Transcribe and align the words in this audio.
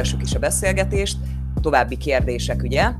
folytassuk 0.00 0.28
is 0.28 0.34
a 0.34 0.38
beszélgetést. 0.38 1.16
További 1.62 1.96
kérdések, 1.96 2.62
ugye? 2.62 2.90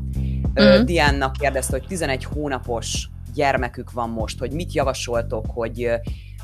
Uh-huh. 0.54 0.84
Diánnak 0.84 1.32
kérdezte, 1.32 1.78
hogy 1.78 1.87
11 1.87 2.24
hónapos 2.24 3.08
gyermekük 3.34 3.92
van 3.92 4.10
most, 4.10 4.38
hogy 4.38 4.53
mit 4.53 4.72
javasoltok, 4.72 5.47
hogy 5.48 5.90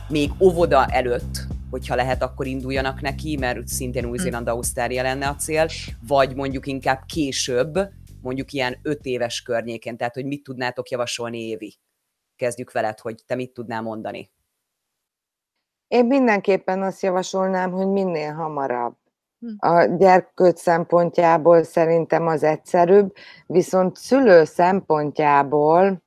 még 0.08 0.30
óvoda 0.40 0.86
előtt, 0.86 1.46
hogyha 1.70 1.94
lehet, 1.94 2.22
akkor 2.22 2.46
induljanak 2.46 3.00
neki, 3.00 3.36
mert 3.36 3.68
szintén 3.68 4.04
Új-Zéland, 4.04 4.48
Ausztrália 4.48 5.02
lenne 5.02 5.28
a 5.28 5.34
cél, 5.34 5.68
vagy 6.06 6.34
mondjuk 6.34 6.66
inkább 6.66 7.02
később, 7.06 7.78
mondjuk 8.22 8.52
ilyen 8.52 8.78
öt 8.82 9.04
éves 9.04 9.42
környékén, 9.42 9.96
tehát 9.96 10.14
hogy 10.14 10.26
mit 10.26 10.42
tudnátok 10.42 10.88
javasolni, 10.88 11.38
Évi? 11.38 11.78
Kezdjük 12.36 12.72
veled, 12.72 12.98
hogy 12.98 13.22
te 13.26 13.34
mit 13.34 13.52
tudnál 13.52 13.82
mondani. 13.82 14.30
Én 15.88 16.06
mindenképpen 16.06 16.82
azt 16.82 17.02
javasolnám, 17.02 17.70
hogy 17.70 17.86
minél 17.86 18.32
hamarabb. 18.32 18.96
Hm. 19.46 19.68
A 19.68 19.84
gyerkőt 19.84 20.56
szempontjából 20.56 21.62
szerintem 21.62 22.26
az 22.26 22.42
egyszerűbb, 22.42 23.12
viszont 23.46 23.96
szülő 23.96 24.44
szempontjából, 24.44 26.02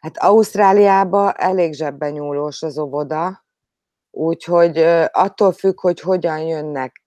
hát 0.00 0.18
Ausztráliába 0.18 1.32
elég 1.32 1.72
zsebben 1.74 2.12
nyúlós 2.12 2.62
az 2.62 2.78
óvoda, 2.78 3.44
úgyhogy 4.10 4.78
attól 5.12 5.52
függ, 5.52 5.80
hogy 5.80 6.00
hogyan 6.00 6.38
jönnek. 6.38 7.02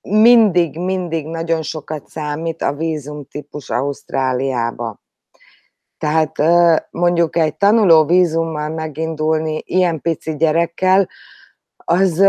Mindig, 0.00 0.78
mindig 0.78 1.26
nagyon 1.26 1.62
sokat 1.62 2.08
számít 2.08 2.62
a 2.62 2.72
vízumtípus 2.72 3.70
Ausztráliába. 3.70 5.00
Tehát 5.98 6.32
mondjuk 6.90 7.36
egy 7.36 7.56
tanuló 7.56 8.04
vízummal 8.04 8.68
megindulni 8.68 9.62
ilyen 9.64 10.00
pici 10.00 10.36
gyerekkel, 10.36 11.08
az 11.76 12.24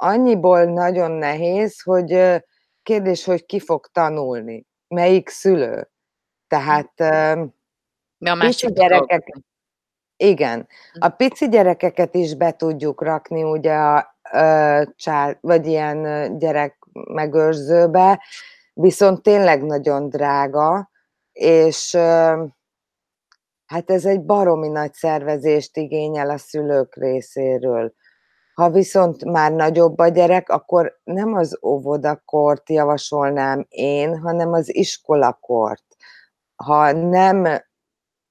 annyiból 0.00 0.64
nagyon 0.64 1.10
nehéz, 1.10 1.82
hogy 1.82 2.42
kérdés, 2.82 3.24
hogy 3.24 3.46
ki 3.46 3.60
fog 3.60 3.86
tanulni, 3.92 4.66
melyik 4.88 5.28
szülő. 5.28 5.90
Tehát 6.46 6.92
Mi 8.18 8.28
a 8.28 8.36
pici 8.38 8.72
gyerekek, 8.72 9.24
dolog. 9.26 9.44
igen, 10.16 10.68
a 10.92 11.08
hm. 11.08 11.16
pici 11.16 11.48
gyerekeket 11.48 12.14
is 12.14 12.34
be 12.34 12.52
tudjuk 12.52 13.02
rakni 13.02 13.42
ugye 13.42 13.74
a, 13.74 13.96
a 14.22 14.94
csál, 14.96 15.38
vagy 15.40 15.66
ilyen 15.66 16.38
gyerek 16.38 16.78
megőrzőbe, 16.92 18.22
viszont 18.72 19.22
tényleg 19.22 19.62
nagyon 19.62 20.08
drága, 20.08 20.90
és 21.32 21.94
hát 23.66 23.90
ez 23.90 24.04
egy 24.04 24.24
baromi 24.24 24.68
nagy 24.68 24.92
szervezést 24.92 25.76
igényel 25.76 26.30
a 26.30 26.38
szülők 26.38 26.96
részéről. 26.96 27.94
Ha 28.60 28.70
viszont 28.70 29.24
már 29.24 29.52
nagyobb 29.52 29.98
a 29.98 30.08
gyerek, 30.08 30.48
akkor 30.48 31.00
nem 31.04 31.34
az 31.34 31.58
óvodakort 31.62 32.70
javasolnám 32.70 33.66
én, 33.68 34.18
hanem 34.18 34.52
az 34.52 34.74
iskolakort. 34.74 35.84
Ha 36.56 36.92
nem 36.92 37.46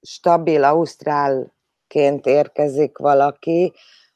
stabil 0.01 0.63
ausztrálként 0.63 2.25
érkezik 2.25 2.97
valaki, 2.97 3.73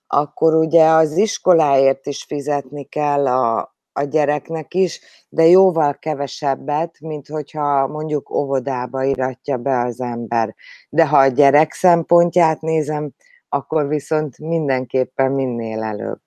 akkor 0.07 0.55
ugye 0.55 0.85
az 0.85 1.17
iskoláért 1.17 2.05
is 2.05 2.23
fizetni 2.23 2.83
kell 2.83 3.27
a, 3.27 3.75
a 3.91 4.03
gyereknek 4.03 4.73
is, 4.73 5.01
de 5.29 5.45
jóval 5.45 5.93
kevesebbet, 5.93 6.99
mint 6.99 7.27
hogyha 7.27 7.87
mondjuk 7.87 8.29
óvodába 8.29 9.03
iratja 9.03 9.57
be 9.57 9.79
az 9.79 10.01
ember. 10.01 10.55
De 10.89 11.07
ha 11.07 11.17
a 11.17 11.27
gyerek 11.27 11.73
szempontját 11.73 12.61
nézem, 12.61 13.13
akkor 13.53 13.87
viszont 13.87 14.37
mindenképpen 14.37 15.31
minél 15.31 15.83
előbb. 15.83 16.19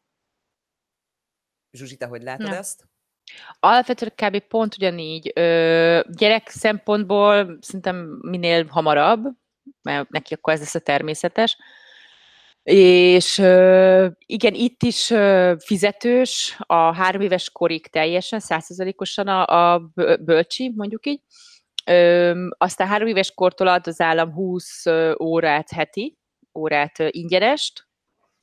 Zsuzsi, 1.72 1.96
te 1.96 2.06
hogy 2.06 2.22
látod 2.22 2.46
ja. 2.46 2.56
ezt? 2.56 2.88
Alapvetően 3.60 4.12
kb. 4.14 4.48
pont 4.48 4.74
ugyanígy. 4.76 5.32
Ö, 5.34 6.00
gyerek 6.08 6.48
szempontból 6.48 7.58
szerintem 7.60 8.18
minél 8.20 8.66
hamarabb, 8.66 9.24
mert 9.82 10.08
neki 10.08 10.34
akkor 10.34 10.52
ez 10.52 10.58
lesz 10.58 10.74
a 10.74 10.80
természetes. 10.80 11.56
És 12.62 13.38
igen, 14.26 14.54
itt 14.54 14.82
is 14.82 15.12
fizetős, 15.58 16.56
a 16.58 16.94
három 16.94 17.20
éves 17.20 17.50
korig 17.50 17.86
teljesen, 17.86 18.40
százszerzalékosan 18.40 19.28
a, 19.28 19.74
a 19.74 19.90
bölcsi, 20.20 20.72
mondjuk 20.76 21.06
így. 21.06 21.22
Aztán 22.58 22.88
három 22.88 23.08
éves 23.08 23.34
kortól 23.34 23.66
ad 23.66 23.86
az 23.86 24.00
állam 24.00 24.32
20 24.32 24.84
órát 25.20 25.70
heti, 25.70 26.18
órát 26.56 26.98
ingyenest. 26.98 27.86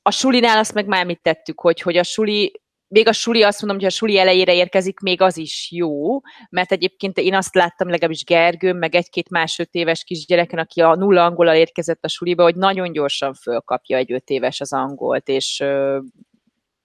A 0.02 0.12
sulinál 0.12 0.58
azt 0.58 0.74
meg 0.74 0.86
már 0.86 1.06
mit 1.06 1.22
tettük, 1.22 1.60
hogy, 1.60 1.82
hogy 1.82 1.98
a 1.98 2.04
suli 2.04 2.62
még 2.94 3.08
a 3.08 3.14
suli 3.14 3.44
azt 3.44 3.62
mondom, 3.62 3.80
hogy 3.80 3.88
a 3.88 3.96
suli 3.96 4.18
elejére 4.18 4.54
érkezik, 4.54 5.00
még 5.00 5.22
az 5.22 5.38
is 5.38 5.72
jó, 5.72 6.20
mert 6.50 6.72
egyébként 6.72 7.18
én 7.18 7.36
azt 7.36 7.56
láttam 7.56 7.90
legalábbis 7.90 8.24
Gergőm, 8.24 8.78
meg 8.78 8.96
egy-két 8.96 9.30
más 9.30 9.60
öt 9.60 9.74
éves 9.74 10.04
kisgyereken, 10.04 10.60
aki 10.60 10.82
a 10.82 10.96
nulla 10.96 11.26
angolal 11.26 11.56
érkezett 11.56 12.04
a 12.04 12.08
suliba, 12.08 12.44
hogy 12.44 12.56
nagyon 12.56 12.92
gyorsan 12.92 13.34
fölkapja 13.34 13.98
egy 13.98 14.12
öt 14.12 14.30
éves 14.30 14.62
az 14.62 14.74
angolt, 14.74 15.28
és 15.28 15.56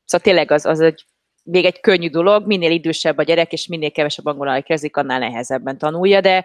szóval 0.05 0.21
tényleg 0.23 0.51
az, 0.51 0.67
az 0.67 0.81
egy 0.81 1.05
még 1.43 1.65
egy 1.65 1.81
könnyű 1.81 2.09
dolog, 2.11 2.47
minél 2.47 2.71
idősebb 2.71 3.19
a 3.19 3.23
gyerek, 3.23 3.53
és 3.53 3.67
minél 3.67 3.91
kevesebb 3.91 4.27
angolal 4.27 4.57
érkezik, 4.57 4.97
annál 4.97 5.19
nehezebben 5.19 5.79
tanulja, 5.79 6.21
de, 6.21 6.45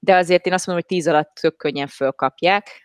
de 0.00 0.16
azért 0.16 0.46
én 0.46 0.52
azt 0.52 0.66
mondom, 0.66 0.84
hogy 0.88 0.96
tíz 0.96 1.08
alatt 1.08 1.34
tök 1.40 1.56
könnyen 1.56 1.86
fölkapják 1.86 2.83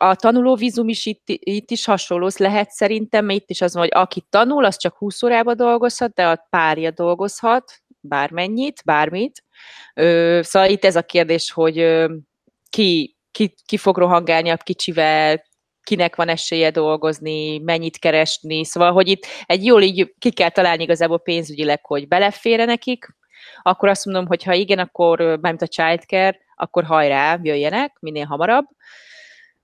a 0.00 0.14
tanulóvízum 0.14 0.88
is 0.88 1.06
itt, 1.06 1.22
itt 1.24 1.70
is 1.70 1.84
hasonló 1.84 2.30
lehet 2.36 2.70
szerintem, 2.70 3.30
itt 3.30 3.50
is 3.50 3.60
az 3.60 3.72
van, 3.72 3.82
hogy 3.82 3.92
aki 3.94 4.26
tanul, 4.30 4.64
az 4.64 4.76
csak 4.76 4.96
20 4.96 5.22
órába 5.22 5.54
dolgozhat, 5.54 6.12
de 6.12 6.26
a 6.26 6.46
párja 6.50 6.90
dolgozhat, 6.90 7.72
bármennyit, 8.00 8.82
bármit. 8.84 9.44
Ö, 9.94 10.40
szóval 10.42 10.68
itt 10.68 10.84
ez 10.84 10.96
a 10.96 11.02
kérdés, 11.02 11.50
hogy 11.50 11.78
ö, 11.78 12.14
ki, 12.70 13.16
ki, 13.30 13.54
ki 13.64 13.76
fog 13.76 13.98
rohangálni 13.98 14.48
a 14.48 14.56
kicsivel, 14.56 15.42
kinek 15.82 16.16
van 16.16 16.28
esélye 16.28 16.70
dolgozni, 16.70 17.58
mennyit 17.58 17.98
keresni, 17.98 18.64
szóval, 18.64 18.92
hogy 18.92 19.08
itt 19.08 19.26
egy 19.46 19.64
jól 19.64 19.82
így 19.82 20.14
ki 20.18 20.30
kell 20.30 20.50
találni 20.50 20.82
igazából 20.82 21.20
pénzügyileg, 21.20 21.86
hogy 21.86 22.08
belefére 22.08 22.64
nekik, 22.64 23.06
akkor 23.62 23.88
azt 23.88 24.04
mondom, 24.04 24.26
hogy 24.26 24.42
ha 24.42 24.52
igen, 24.52 24.78
akkor, 24.78 25.18
mármint 25.20 25.62
a 25.62 25.68
childcare, 25.68 26.38
akkor 26.54 26.84
hajrá, 26.84 27.38
jöjjenek 27.42 27.96
minél 28.00 28.24
hamarabb, 28.24 28.66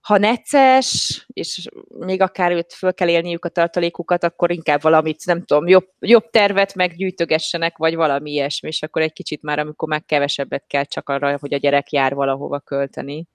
ha 0.05 0.19
necces, 0.19 1.25
és 1.33 1.69
még 1.89 2.21
akár 2.21 2.53
őt 2.53 2.73
föl 2.73 2.95
kell 2.95 3.09
élniük 3.09 3.45
a 3.45 3.49
tartalékukat, 3.49 4.25
akkor 4.25 4.51
inkább 4.51 4.83
valamit, 4.83 5.27
nem 5.27 5.45
tudom, 5.45 5.67
jobb, 5.67 5.89
jobb 5.99 6.31
tervet 6.31 6.75
meggyűjtögessenek, 6.75 7.77
vagy 7.77 7.95
valami 7.95 8.31
ilyesmi, 8.31 8.69
és 8.69 8.83
akkor 8.83 9.03
egy 9.03 9.13
kicsit 9.13 9.43
már, 9.43 9.59
amikor 9.59 9.89
már 9.89 10.03
kevesebbet 10.07 10.65
kell 10.67 10.85
csak 10.85 11.09
arra, 11.09 11.37
hogy 11.41 11.55
a 11.55 11.57
gyerek 11.57 11.93
jár 11.93 12.15
valahova 12.15 12.61
költeni. 12.61 13.27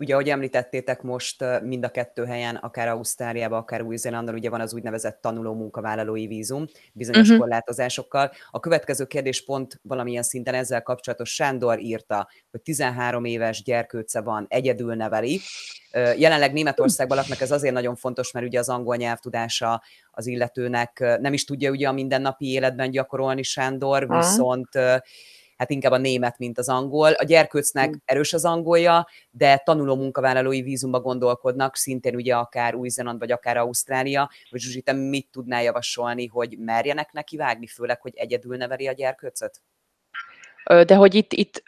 Ugye, 0.00 0.12
ahogy 0.12 0.28
említettétek 0.28 1.02
most 1.02 1.44
mind 1.62 1.84
a 1.84 1.88
kettő 1.88 2.24
helyen, 2.24 2.56
akár 2.56 2.88
Ausztráliában, 2.88 3.58
akár 3.58 3.82
Új-Zélandon, 3.82 4.34
ugye 4.34 4.50
van 4.50 4.60
az 4.60 4.74
úgynevezett 4.74 5.20
tanuló 5.20 5.54
munkavállalói 5.54 6.26
vízum, 6.26 6.66
bizonyos 6.92 7.26
uh-huh. 7.26 7.38
korlátozásokkal. 7.38 8.30
A 8.50 8.60
következő 8.60 9.04
kérdés 9.04 9.44
pont 9.44 9.80
valamilyen 9.82 10.22
szinten 10.22 10.54
ezzel 10.54 10.82
kapcsolatos 10.82 11.34
Sándor 11.34 11.80
írta, 11.80 12.28
hogy 12.50 12.60
13 12.62 13.24
éves 13.24 13.62
gyerkőce 13.62 14.20
van, 14.20 14.46
egyedül 14.48 14.94
neveli. 14.94 15.40
Jelenleg 16.16 16.52
Németországban 16.52 17.16
laknak, 17.16 17.40
ez 17.40 17.50
azért 17.50 17.74
nagyon 17.74 17.96
fontos, 17.96 18.32
mert 18.32 18.46
ugye 18.46 18.58
az 18.58 18.68
angol 18.68 18.96
nyelvtudása 18.96 19.82
az 20.10 20.26
illetőnek 20.26 21.16
nem 21.20 21.32
is 21.32 21.44
tudja 21.44 21.70
ugye 21.70 21.88
a 21.88 21.92
mindennapi 21.92 22.46
életben 22.46 22.90
gyakorolni 22.90 23.42
Sándor, 23.42 24.08
viszont 24.08 24.74
uh-huh 24.74 25.00
hát 25.58 25.70
inkább 25.70 25.92
a 25.92 25.98
német, 25.98 26.38
mint 26.38 26.58
az 26.58 26.68
angol. 26.68 27.12
A 27.12 27.24
gyerkőcnek 27.24 27.88
mm. 27.88 27.92
erős 28.04 28.32
az 28.32 28.44
angolja, 28.44 29.06
de 29.30 29.56
tanuló 29.64 29.96
munkavállalói 29.96 30.62
vízumba 30.62 31.00
gondolkodnak, 31.00 31.76
szintén 31.76 32.14
ugye 32.14 32.36
akár 32.36 32.74
Új-Zéland, 32.74 33.18
vagy 33.18 33.32
akár 33.32 33.56
Ausztrália. 33.56 34.30
Vagy 34.50 34.60
Zsuzsi, 34.60 34.82
te 34.82 34.92
mit 34.92 35.28
tudnál 35.30 35.62
javasolni, 35.62 36.26
hogy 36.26 36.58
merjenek 36.58 37.12
neki 37.12 37.36
vágni, 37.36 37.66
főleg, 37.66 38.00
hogy 38.00 38.12
egyedül 38.16 38.56
neveli 38.56 38.86
a 38.86 38.92
gyerkőcöt? 38.92 39.60
De 40.64 40.94
hogy 40.94 41.14
itt, 41.14 41.32
itt 41.32 41.62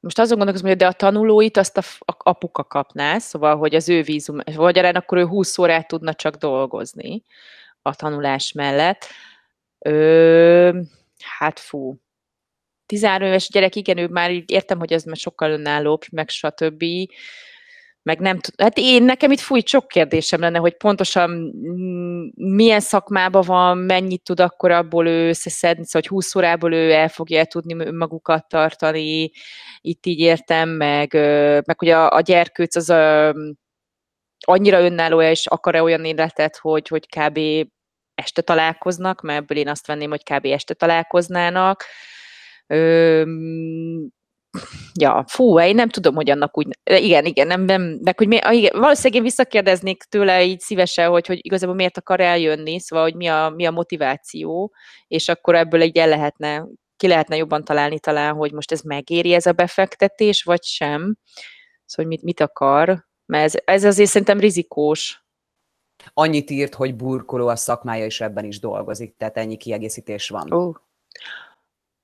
most 0.00 0.18
azon 0.18 0.36
gondolkozom, 0.36 0.68
hogy 0.68 0.78
de 0.78 0.86
a 0.86 0.92
tanulóit 0.92 1.56
azt 1.56 1.76
a, 1.76 1.82
a 1.98 2.14
apuka 2.18 2.64
kapná, 2.64 3.18
szóval, 3.18 3.56
hogy 3.56 3.74
az 3.74 3.88
ő 3.88 4.02
vízum, 4.02 4.38
vagy 4.54 4.78
akkor 4.78 5.18
ő 5.18 5.24
20 5.24 5.58
órát 5.58 5.88
tudna 5.88 6.14
csak 6.14 6.34
dolgozni 6.34 7.22
a 7.82 7.94
tanulás 7.94 8.52
mellett. 8.52 9.06
Ö, 9.78 10.80
hát 11.18 11.58
fú, 11.58 11.96
13 12.90 13.28
éves 13.28 13.48
gyerek, 13.48 13.76
igen, 13.76 13.98
ő 13.98 14.06
már 14.06 14.30
így 14.30 14.50
értem, 14.50 14.78
hogy 14.78 14.92
ez 14.92 15.04
már 15.04 15.16
sokkal 15.16 15.50
önállóbb, 15.50 16.02
meg 16.12 16.28
stb. 16.28 16.84
Meg 18.02 18.18
nem 18.18 18.38
tud, 18.38 18.54
hát 18.60 18.78
én, 18.78 19.02
nekem 19.02 19.30
itt 19.30 19.40
fújt 19.40 19.68
sok 19.68 19.88
kérdésem 19.88 20.40
lenne, 20.40 20.58
hogy 20.58 20.76
pontosan 20.76 21.30
milyen 22.34 22.80
szakmában 22.80 23.42
van, 23.46 23.78
mennyit 23.78 24.22
tud 24.22 24.40
akkor 24.40 24.70
abból 24.70 25.06
ő 25.06 25.28
összeszedni, 25.28 25.84
szóval, 25.84 26.00
hogy 26.00 26.06
20 26.06 26.34
órából 26.34 26.72
ő 26.72 26.92
el 26.92 27.08
fogja 27.08 27.44
tudni 27.44 27.90
magukat 27.90 28.48
tartani, 28.48 29.30
itt 29.80 30.06
így 30.06 30.18
értem, 30.18 30.68
meg, 30.68 31.12
meg 31.64 31.78
hogy 31.78 31.88
a, 31.88 32.10
a 32.10 32.20
gyerkőc 32.20 32.76
az 32.76 32.90
a, 32.90 33.34
annyira 34.46 34.80
önálló 34.80 35.22
és 35.22 35.46
akar-e 35.46 35.82
olyan 35.82 36.04
életet, 36.04 36.56
hogy, 36.56 36.88
hogy 36.88 37.06
kb 37.06 37.38
este 38.14 38.42
találkoznak, 38.42 39.20
mert 39.20 39.38
ebből 39.38 39.58
én 39.58 39.68
azt 39.68 39.86
venném, 39.86 40.10
hogy 40.10 40.22
kb. 40.22 40.44
este 40.44 40.74
találkoznának. 40.74 41.84
Ö, 42.70 43.22
ja, 44.94 45.24
fú, 45.26 45.60
én 45.60 45.74
nem 45.74 45.88
tudom, 45.88 46.14
hogy 46.14 46.30
annak 46.30 46.58
úgy, 46.58 46.68
igen, 46.84 47.24
igen, 47.24 47.46
nem, 47.46 47.62
nem, 47.62 47.82
meg 48.02 48.18
hogy 48.18 48.28
mi, 48.28 48.38
igen, 48.50 48.80
valószínűleg 48.80 49.14
én 49.14 49.22
visszakérdeznék 49.22 50.02
tőle 50.02 50.44
így 50.44 50.60
szívesen, 50.60 51.10
hogy, 51.10 51.26
hogy 51.26 51.38
igazából 51.42 51.74
miért 51.74 51.98
akar 51.98 52.20
eljönni, 52.20 52.80
szóval, 52.80 53.04
hogy 53.04 53.14
mi 53.14 53.26
a, 53.26 53.52
mi 53.56 53.66
a 53.66 53.70
motiváció, 53.70 54.72
és 55.06 55.28
akkor 55.28 55.54
ebből 55.54 55.80
egy 55.80 55.96
el 55.96 56.08
lehetne, 56.08 56.66
ki 56.96 57.06
lehetne 57.06 57.36
jobban 57.36 57.64
találni 57.64 57.98
talán, 57.98 58.34
hogy 58.34 58.52
most 58.52 58.72
ez 58.72 58.80
megéri 58.80 59.32
ez 59.32 59.46
a 59.46 59.52
befektetés, 59.52 60.42
vagy 60.42 60.62
sem. 60.62 61.16
Szóval, 61.84 62.06
hogy 62.06 62.06
mit, 62.06 62.22
mit 62.22 62.40
akar, 62.40 63.06
mert 63.26 63.44
ez, 63.44 63.60
ez 63.64 63.84
azért 63.84 64.08
szerintem 64.08 64.40
rizikós. 64.40 65.24
Annyit 66.12 66.50
írt, 66.50 66.74
hogy 66.74 66.94
burkoló 66.96 67.48
a 67.48 67.56
szakmája 67.56 68.04
is 68.04 68.20
ebben 68.20 68.44
is 68.44 68.60
dolgozik, 68.60 69.16
tehát 69.16 69.36
ennyi 69.36 69.56
kiegészítés 69.56 70.28
van. 70.28 70.52
Uh. 70.52 70.76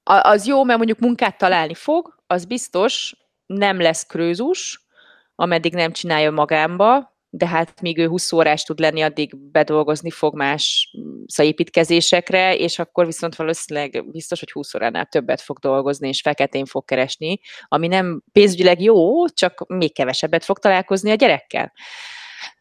Az 0.09 0.47
jó, 0.47 0.65
mert 0.65 0.77
mondjuk 0.79 0.99
munkát 0.99 1.39
találni 1.39 1.75
fog, 1.75 2.15
az 2.27 2.45
biztos, 2.45 3.17
nem 3.47 3.81
lesz 3.81 4.07
krőzus, 4.07 4.87
ameddig 5.35 5.75
nem 5.75 5.93
csinálja 5.93 6.31
magámba, 6.31 7.17
de 7.31 7.47
hát 7.47 7.81
míg 7.81 7.99
ő 7.99 8.07
20 8.07 8.33
órás 8.33 8.63
tud 8.63 8.79
lenni, 8.79 9.03
addig 9.03 9.37
bedolgozni 9.37 10.11
fog 10.11 10.37
más 10.37 10.95
szóval 11.27 11.53
építkezésekre, 11.53 12.57
és 12.57 12.79
akkor 12.79 13.07
viszont 13.07 13.37
valószínűleg 13.37 14.11
biztos, 14.11 14.39
hogy 14.39 14.51
20 14.51 14.75
óránál 14.75 15.07
többet 15.07 15.41
fog 15.41 15.59
dolgozni, 15.59 16.09
és 16.09 16.21
feketén 16.21 16.65
fog 16.65 16.85
keresni, 16.85 17.41
ami 17.69 17.87
nem 17.87 18.23
pénzügyileg 18.33 18.81
jó, 18.81 19.29
csak 19.29 19.67
még 19.69 19.95
kevesebbet 19.95 20.45
fog 20.45 20.59
találkozni 20.59 21.11
a 21.11 21.15
gyerekkel. 21.15 21.73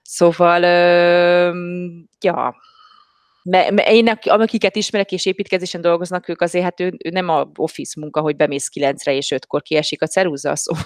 Szóval, 0.01 0.62
ja, 2.19 2.56
én, 3.88 4.07
akiket 4.24 4.75
ismerek 4.75 5.12
és 5.12 5.25
építkezésen 5.25 5.81
dolgoznak, 5.81 6.30
ők 6.30 6.42
azért, 6.42 6.63
hát 6.63 6.80
ő, 6.80 6.94
ő 7.06 7.09
nem 7.09 7.30
a 7.30 7.50
office 7.56 8.00
munka, 8.00 8.21
hogy 8.21 8.36
bemész 8.36 8.68
kilencre 8.68 9.13
és 9.13 9.31
ötkor 9.31 9.62
kiesik 9.62 10.01
a 10.01 10.07
ceruza, 10.07 10.56
szóval 10.56 10.83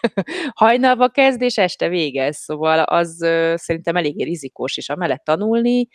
hajnalba 0.54 1.08
kezd 1.08 1.42
és 1.42 1.58
este 1.58 1.88
végez, 1.88 2.36
szóval 2.36 2.78
az 2.78 3.22
ö, 3.22 3.54
szerintem 3.56 3.96
eléggé 3.96 4.24
rizikós, 4.24 4.76
és 4.76 4.88
amellett 4.88 5.24
tanulni, 5.24 5.88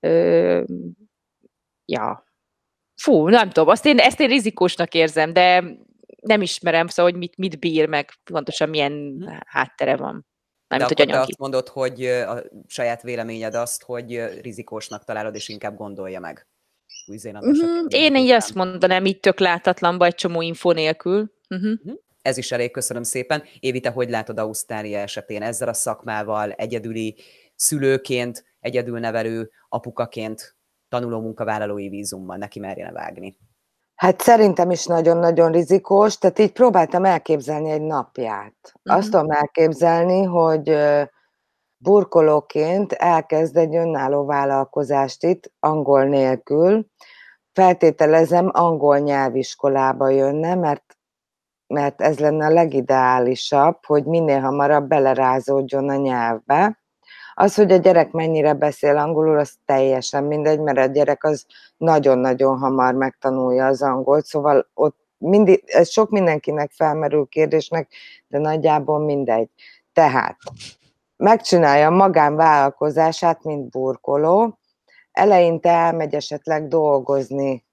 ö, 0.00 0.62
ja, 1.84 2.24
fú, 3.02 3.28
nem 3.28 3.50
tudom, 3.50 3.68
azt 3.68 3.86
én, 3.86 3.98
ezt 3.98 4.20
én 4.20 4.28
rizikósnak 4.28 4.94
érzem, 4.94 5.32
de 5.32 5.64
nem 6.22 6.42
ismerem, 6.42 6.86
szóval, 6.86 7.10
hogy 7.10 7.20
mit, 7.20 7.36
mit 7.36 7.58
bír, 7.58 7.88
meg 7.88 8.10
pontosan 8.24 8.68
milyen 8.68 9.24
háttere 9.46 9.96
van. 9.96 10.26
De 10.68 10.84
hogy 10.84 10.94
te 10.94 11.20
azt 11.20 11.38
mondod, 11.38 11.68
hogy 11.68 12.04
a 12.06 12.42
saját 12.66 13.02
véleményed 13.02 13.54
azt, 13.54 13.82
hogy 13.82 14.40
rizikósnak 14.42 15.04
találod, 15.04 15.34
és 15.34 15.48
inkább 15.48 15.76
gondolja 15.76 16.20
meg. 16.20 16.46
Uh-huh. 17.08 17.86
Én 17.88 18.16
így 18.16 18.30
azt 18.30 18.54
mondanám, 18.54 19.04
így 19.04 19.20
tök 19.20 19.38
látatlanba 19.38 20.04
egy 20.04 20.14
csomó 20.14 20.42
info 20.42 20.72
nélkül. 20.72 21.32
Uh-huh. 21.48 21.70
Uh-huh. 21.70 21.98
Ez 22.22 22.36
is 22.36 22.52
elég, 22.52 22.70
köszönöm 22.70 23.02
szépen. 23.02 23.42
Évi, 23.60 23.80
te 23.80 23.90
hogy 23.90 24.10
látod 24.10 24.38
Ausztrália 24.38 24.98
esetén 24.98 25.42
ezzel 25.42 25.68
a 25.68 25.72
szakmával, 25.72 26.50
egyedüli 26.50 27.16
szülőként, 27.54 28.44
egyedülnevelő 28.60 29.50
apukaként, 29.68 30.56
tanuló 30.88 31.20
munkavállalói 31.20 31.88
vízummal 31.88 32.36
neki 32.36 32.58
merjene 32.58 32.92
vágni? 32.92 33.36
Hát 33.98 34.20
szerintem 34.20 34.70
is 34.70 34.86
nagyon-nagyon 34.86 35.52
rizikós, 35.52 36.18
tehát 36.18 36.38
így 36.38 36.52
próbáltam 36.52 37.04
elképzelni 37.04 37.70
egy 37.70 37.82
napját. 37.82 38.54
Uh-huh. 38.62 38.96
Azt 38.96 39.10
tudom 39.10 39.30
elképzelni, 39.30 40.22
hogy 40.22 40.76
burkolóként 41.76 42.92
elkezd 42.92 43.56
egy 43.56 43.76
önálló 43.76 44.24
vállalkozást 44.24 45.24
itt, 45.24 45.52
angol 45.60 46.04
nélkül. 46.04 46.86
Feltételezem, 47.52 48.50
angol 48.52 48.98
nyelviskolába 48.98 50.08
jönne, 50.08 50.54
mert, 50.54 50.96
mert 51.66 52.00
ez 52.00 52.18
lenne 52.18 52.46
a 52.46 52.52
legideálisabb, 52.52 53.84
hogy 53.84 54.04
minél 54.04 54.40
hamarabb 54.40 54.88
belerázódjon 54.88 55.88
a 55.88 55.96
nyelvbe. 55.96 56.78
Az, 57.34 57.54
hogy 57.54 57.72
a 57.72 57.76
gyerek 57.76 58.10
mennyire 58.10 58.52
beszél 58.52 58.96
angolul, 58.96 59.38
az 59.38 59.54
teljesen 59.64 60.24
mindegy, 60.24 60.60
mert 60.60 60.78
a 60.78 60.86
gyerek 60.86 61.24
az 61.24 61.46
nagyon-nagyon 61.78 62.58
hamar 62.58 62.94
megtanulja 62.94 63.66
az 63.66 63.82
angolt, 63.82 64.24
szóval 64.24 64.70
ott 64.74 64.96
mindig, 65.18 65.62
ez 65.66 65.88
sok 65.90 66.10
mindenkinek 66.10 66.70
felmerül 66.70 67.26
kérdésnek, 67.26 67.92
de 68.28 68.38
nagyjából 68.38 68.98
mindegy. 68.98 69.48
Tehát 69.92 70.36
megcsinálja 71.16 71.90
magánvállalkozását, 71.90 73.44
mint 73.44 73.70
burkoló, 73.70 74.58
eleinte 75.12 75.70
elmegy 75.70 76.14
esetleg 76.14 76.68
dolgozni 76.68 77.66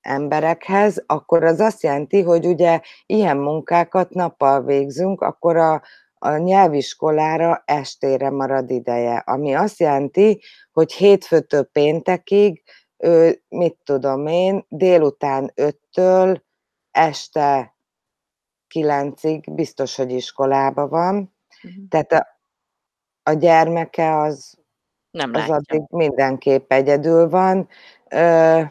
emberekhez, 0.00 1.02
akkor 1.06 1.44
az 1.44 1.60
azt 1.60 1.82
jelenti, 1.82 2.22
hogy 2.22 2.46
ugye 2.46 2.80
ilyen 3.06 3.36
munkákat 3.36 4.10
nappal 4.10 4.62
végzünk, 4.62 5.20
akkor 5.20 5.56
a, 5.56 5.82
a 6.18 6.36
nyelviskolára 6.36 7.62
estére 7.64 8.30
marad 8.30 8.70
ideje, 8.70 9.16
ami 9.26 9.54
azt 9.54 9.78
jelenti, 9.78 10.40
hogy 10.72 10.92
hétfőtől 10.92 11.64
péntekig, 11.64 12.62
ő, 13.02 13.42
mit 13.48 13.76
tudom 13.84 14.26
én, 14.26 14.64
délután 14.68 15.52
öttől 15.54 16.42
este 16.90 17.76
kilencig 18.66 19.54
biztos, 19.54 19.96
hogy 19.96 20.10
iskolába 20.10 20.88
van. 20.88 21.34
Uh-huh. 21.62 21.88
Tehát 21.88 22.12
a, 22.12 22.26
a 23.22 23.32
gyermeke 23.32 24.16
az, 24.16 24.58
Nem 25.10 25.34
az 25.34 25.50
addig 25.50 25.82
mindenképp 25.88 26.72
egyedül 26.72 27.28
van. 27.28 27.68
Ö, 28.08 28.62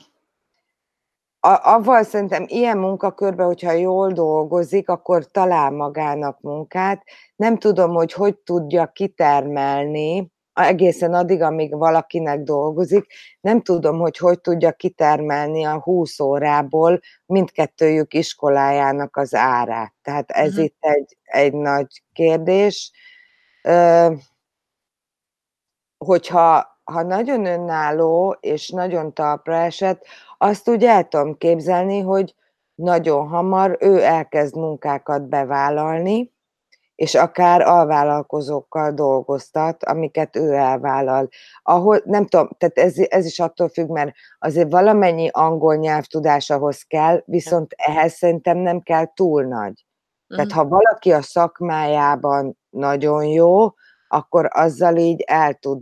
avval 1.40 2.04
szerintem 2.04 2.46
ilyen 2.48 2.78
munkakörben, 2.78 3.46
hogyha 3.46 3.72
jól 3.72 4.12
dolgozik, 4.12 4.90
akkor 4.90 5.26
talál 5.26 5.72
magának 5.72 6.42
munkát. 6.42 7.04
Nem 7.36 7.58
tudom, 7.58 7.94
hogy 7.94 8.14
hogy 8.14 8.38
tudja 8.38 8.88
kitermelni, 8.88 10.32
egészen 10.66 11.14
addig, 11.14 11.42
amíg 11.42 11.78
valakinek 11.78 12.40
dolgozik, 12.40 13.06
nem 13.42 13.62
tudom, 13.62 14.00
hogy 14.00 14.18
hogy 14.18 14.42
tudja 14.42 14.72
kitermelni 14.72 15.64
a 15.64 15.80
20 15.80 16.20
órából 16.20 17.00
mindkettőjük 17.26 18.14
iskolájának 18.14 19.18
az 19.18 19.36
árát. 19.36 19.94
Tehát 20.02 20.32
ez 20.32 20.50
uh-huh. 20.50 20.64
itt 20.64 20.78
egy, 20.80 21.18
egy 21.24 21.54
nagy 21.54 22.04
kérdés. 22.14 22.92
Ö, 23.64 24.08
hogyha 25.98 26.80
ha 26.84 27.04
nagyon 27.04 27.46
önálló 27.46 28.38
és 28.40 28.70
nagyon 28.70 29.14
talpra 29.14 29.56
esett, 29.56 30.06
azt 30.38 30.70
úgy 30.70 30.86
el 30.86 31.08
tudom 31.08 31.38
képzelni, 31.38 32.00
hogy 32.00 32.36
nagyon 32.76 33.28
hamar 33.28 33.78
ő 33.80 34.04
elkezd 34.04 34.56
munkákat 34.56 35.28
bevállalni, 35.28 36.31
és 37.02 37.16
akár 37.16 37.62
alvállalkozókkal 37.62 38.92
dolgoztat, 38.92 39.84
amiket 39.84 40.36
ő 40.36 40.54
elvállal. 40.54 41.30
Ahol, 41.64 42.02
nem 42.06 42.26
tudom, 42.26 42.50
tehát 42.58 42.78
ez, 42.78 42.94
ez 42.98 43.26
is 43.26 43.40
attól 43.40 43.70
függ, 43.70 43.90
mert 43.90 44.14
azért 44.40 44.72
valamennyi 44.72 45.30
angol 45.32 45.76
nyelvtudás 45.76 46.50
ahhoz 46.50 46.82
kell, 46.82 47.24
viszont 47.26 47.74
ehhez 47.78 48.14
szerintem 48.14 48.58
nem 48.58 48.82
kell 48.82 49.14
túl 49.14 49.44
nagy. 49.44 49.86
Tehát 50.28 50.52
ha 50.52 50.68
valaki 50.68 51.12
a 51.12 51.22
szakmájában 51.22 52.58
nagyon 52.70 53.26
jó, 53.26 53.74
akkor 54.08 54.50
azzal 54.54 54.96
így 54.98 55.22
el 55.22 55.54
tud 55.54 55.82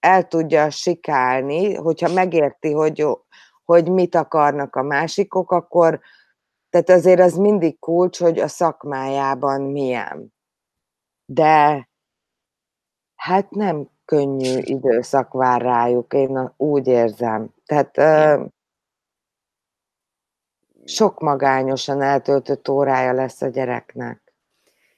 el 0.00 0.28
tudja 0.28 0.70
sikálni, 0.70 1.74
hogyha 1.74 2.12
megérti, 2.12 2.72
hogy, 2.72 3.06
hogy 3.64 3.88
mit 3.88 4.14
akarnak 4.14 4.76
a 4.76 4.82
másikok, 4.82 5.50
akkor 5.50 6.00
tehát 6.72 6.88
azért 6.88 7.20
az 7.20 7.36
mindig 7.36 7.78
kulcs, 7.78 8.18
hogy 8.18 8.38
a 8.38 8.48
szakmájában 8.48 9.60
milyen. 9.60 10.32
De 11.24 11.88
hát 13.14 13.50
nem 13.50 13.88
könnyű 14.04 14.58
időszak 14.58 15.32
vár 15.32 15.60
rájuk, 15.60 16.12
én 16.12 16.52
úgy 16.56 16.86
érzem. 16.86 17.54
Tehát 17.64 17.98
ö, 17.98 18.44
sok 20.84 21.20
magányosan 21.20 22.02
eltöltött 22.02 22.68
órája 22.68 23.12
lesz 23.12 23.42
a 23.42 23.48
gyereknek. 23.48 24.34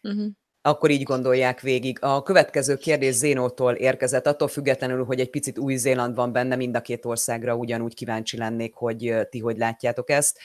Uh-huh 0.03 0.33
akkor 0.67 0.91
így 0.91 1.03
gondolják 1.03 1.61
végig. 1.61 1.99
A 2.01 2.23
következő 2.23 2.77
kérdés 2.77 3.15
Zénótól 3.15 3.75
érkezett, 3.75 4.27
attól 4.27 4.49
függetlenül, 4.49 5.05
hogy 5.05 5.21
egy 5.21 5.31
picit 5.31 5.59
Új-Zéland 5.59 6.15
van 6.15 6.33
benne, 6.33 6.57
mind 6.57 6.77
a 6.77 6.81
két 6.81 7.05
országra 7.05 7.55
ugyanúgy 7.55 7.95
kíváncsi 7.95 8.37
lennék, 8.37 8.75
hogy 8.75 9.15
ti 9.31 9.39
hogy 9.39 9.59
látjátok 9.59 10.11
ezt. 10.11 10.39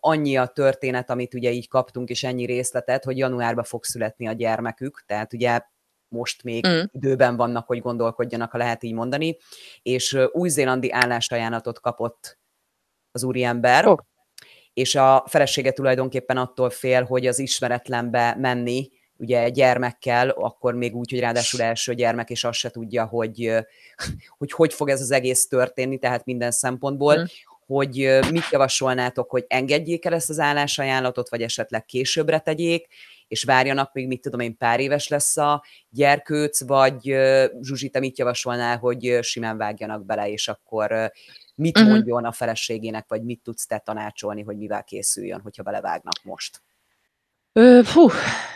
Annyi 0.00 0.36
a 0.36 0.46
történet, 0.46 1.10
amit 1.10 1.34
ugye 1.34 1.50
így 1.50 1.68
kaptunk, 1.68 2.08
és 2.08 2.24
ennyi 2.24 2.44
részletet, 2.44 3.04
hogy 3.04 3.18
januárban 3.18 3.64
fog 3.64 3.84
születni 3.84 4.28
a 4.28 4.32
gyermekük, 4.32 5.02
tehát 5.06 5.32
ugye 5.32 5.60
most 6.08 6.42
még 6.42 6.66
mm. 6.66 6.80
időben 6.92 7.36
vannak, 7.36 7.66
hogy 7.66 7.80
gondolkodjanak, 7.80 8.50
ha 8.50 8.58
lehet 8.58 8.82
így 8.82 8.94
mondani, 8.94 9.36
és 9.82 10.18
új-zélandi 10.32 10.92
állásajánlatot 10.92 11.80
kapott 11.80 12.38
az 13.12 13.24
úriember, 13.24 13.86
oh. 13.86 13.98
és 14.72 14.94
a 14.94 15.24
felesége 15.26 15.72
tulajdonképpen 15.72 16.36
attól 16.36 16.70
fél, 16.70 17.04
hogy 17.04 17.26
az 17.26 17.38
ismeretlenbe 17.38 18.36
menni, 18.38 18.96
ugye 19.18 19.48
gyermekkel, 19.48 20.28
akkor 20.28 20.74
még 20.74 20.94
úgy, 20.96 21.10
hogy 21.10 21.20
ráadásul 21.20 21.62
első 21.62 21.94
gyermek, 21.94 22.30
és 22.30 22.44
azt 22.44 22.58
se 22.58 22.70
tudja, 22.70 23.04
hogy 23.04 23.52
hogy, 24.38 24.52
hogy 24.52 24.72
fog 24.72 24.88
ez 24.88 25.00
az 25.00 25.10
egész 25.10 25.46
történni, 25.46 25.98
tehát 25.98 26.24
minden 26.24 26.50
szempontból, 26.50 27.18
mm. 27.18 27.24
hogy 27.66 28.18
mit 28.30 28.50
javasolnátok, 28.50 29.30
hogy 29.30 29.44
engedjék 29.48 30.04
el 30.04 30.14
ezt 30.14 30.30
az 30.30 30.38
állásajánlatot, 30.38 31.28
vagy 31.28 31.42
esetleg 31.42 31.84
későbbre 31.84 32.38
tegyék, 32.38 32.86
és 33.28 33.44
várjanak 33.44 33.92
még, 33.92 34.06
mit 34.06 34.20
tudom 34.20 34.40
én, 34.40 34.56
pár 34.56 34.80
éves 34.80 35.08
lesz 35.08 35.36
a 35.36 35.64
gyerkőc, 35.90 36.66
vagy 36.66 37.16
Zsuzsi, 37.60 37.88
te 37.88 37.98
mit 37.98 38.18
javasolnál, 38.18 38.78
hogy 38.78 39.18
simán 39.22 39.56
vágjanak 39.56 40.04
bele, 40.04 40.28
és 40.28 40.48
akkor 40.48 41.12
mit 41.54 41.78
uh-huh. 41.78 41.92
mondjon 41.92 42.24
a 42.24 42.32
feleségének, 42.32 43.04
vagy 43.08 43.22
mit 43.22 43.40
tudsz 43.42 43.66
te 43.66 43.78
tanácsolni, 43.78 44.42
hogy 44.42 44.56
mivel 44.56 44.84
készüljön, 44.84 45.40
hogyha 45.40 45.62
belevágnak 45.62 46.22
most? 46.22 46.62
Ö, 47.52 47.80
fú, 47.84 48.08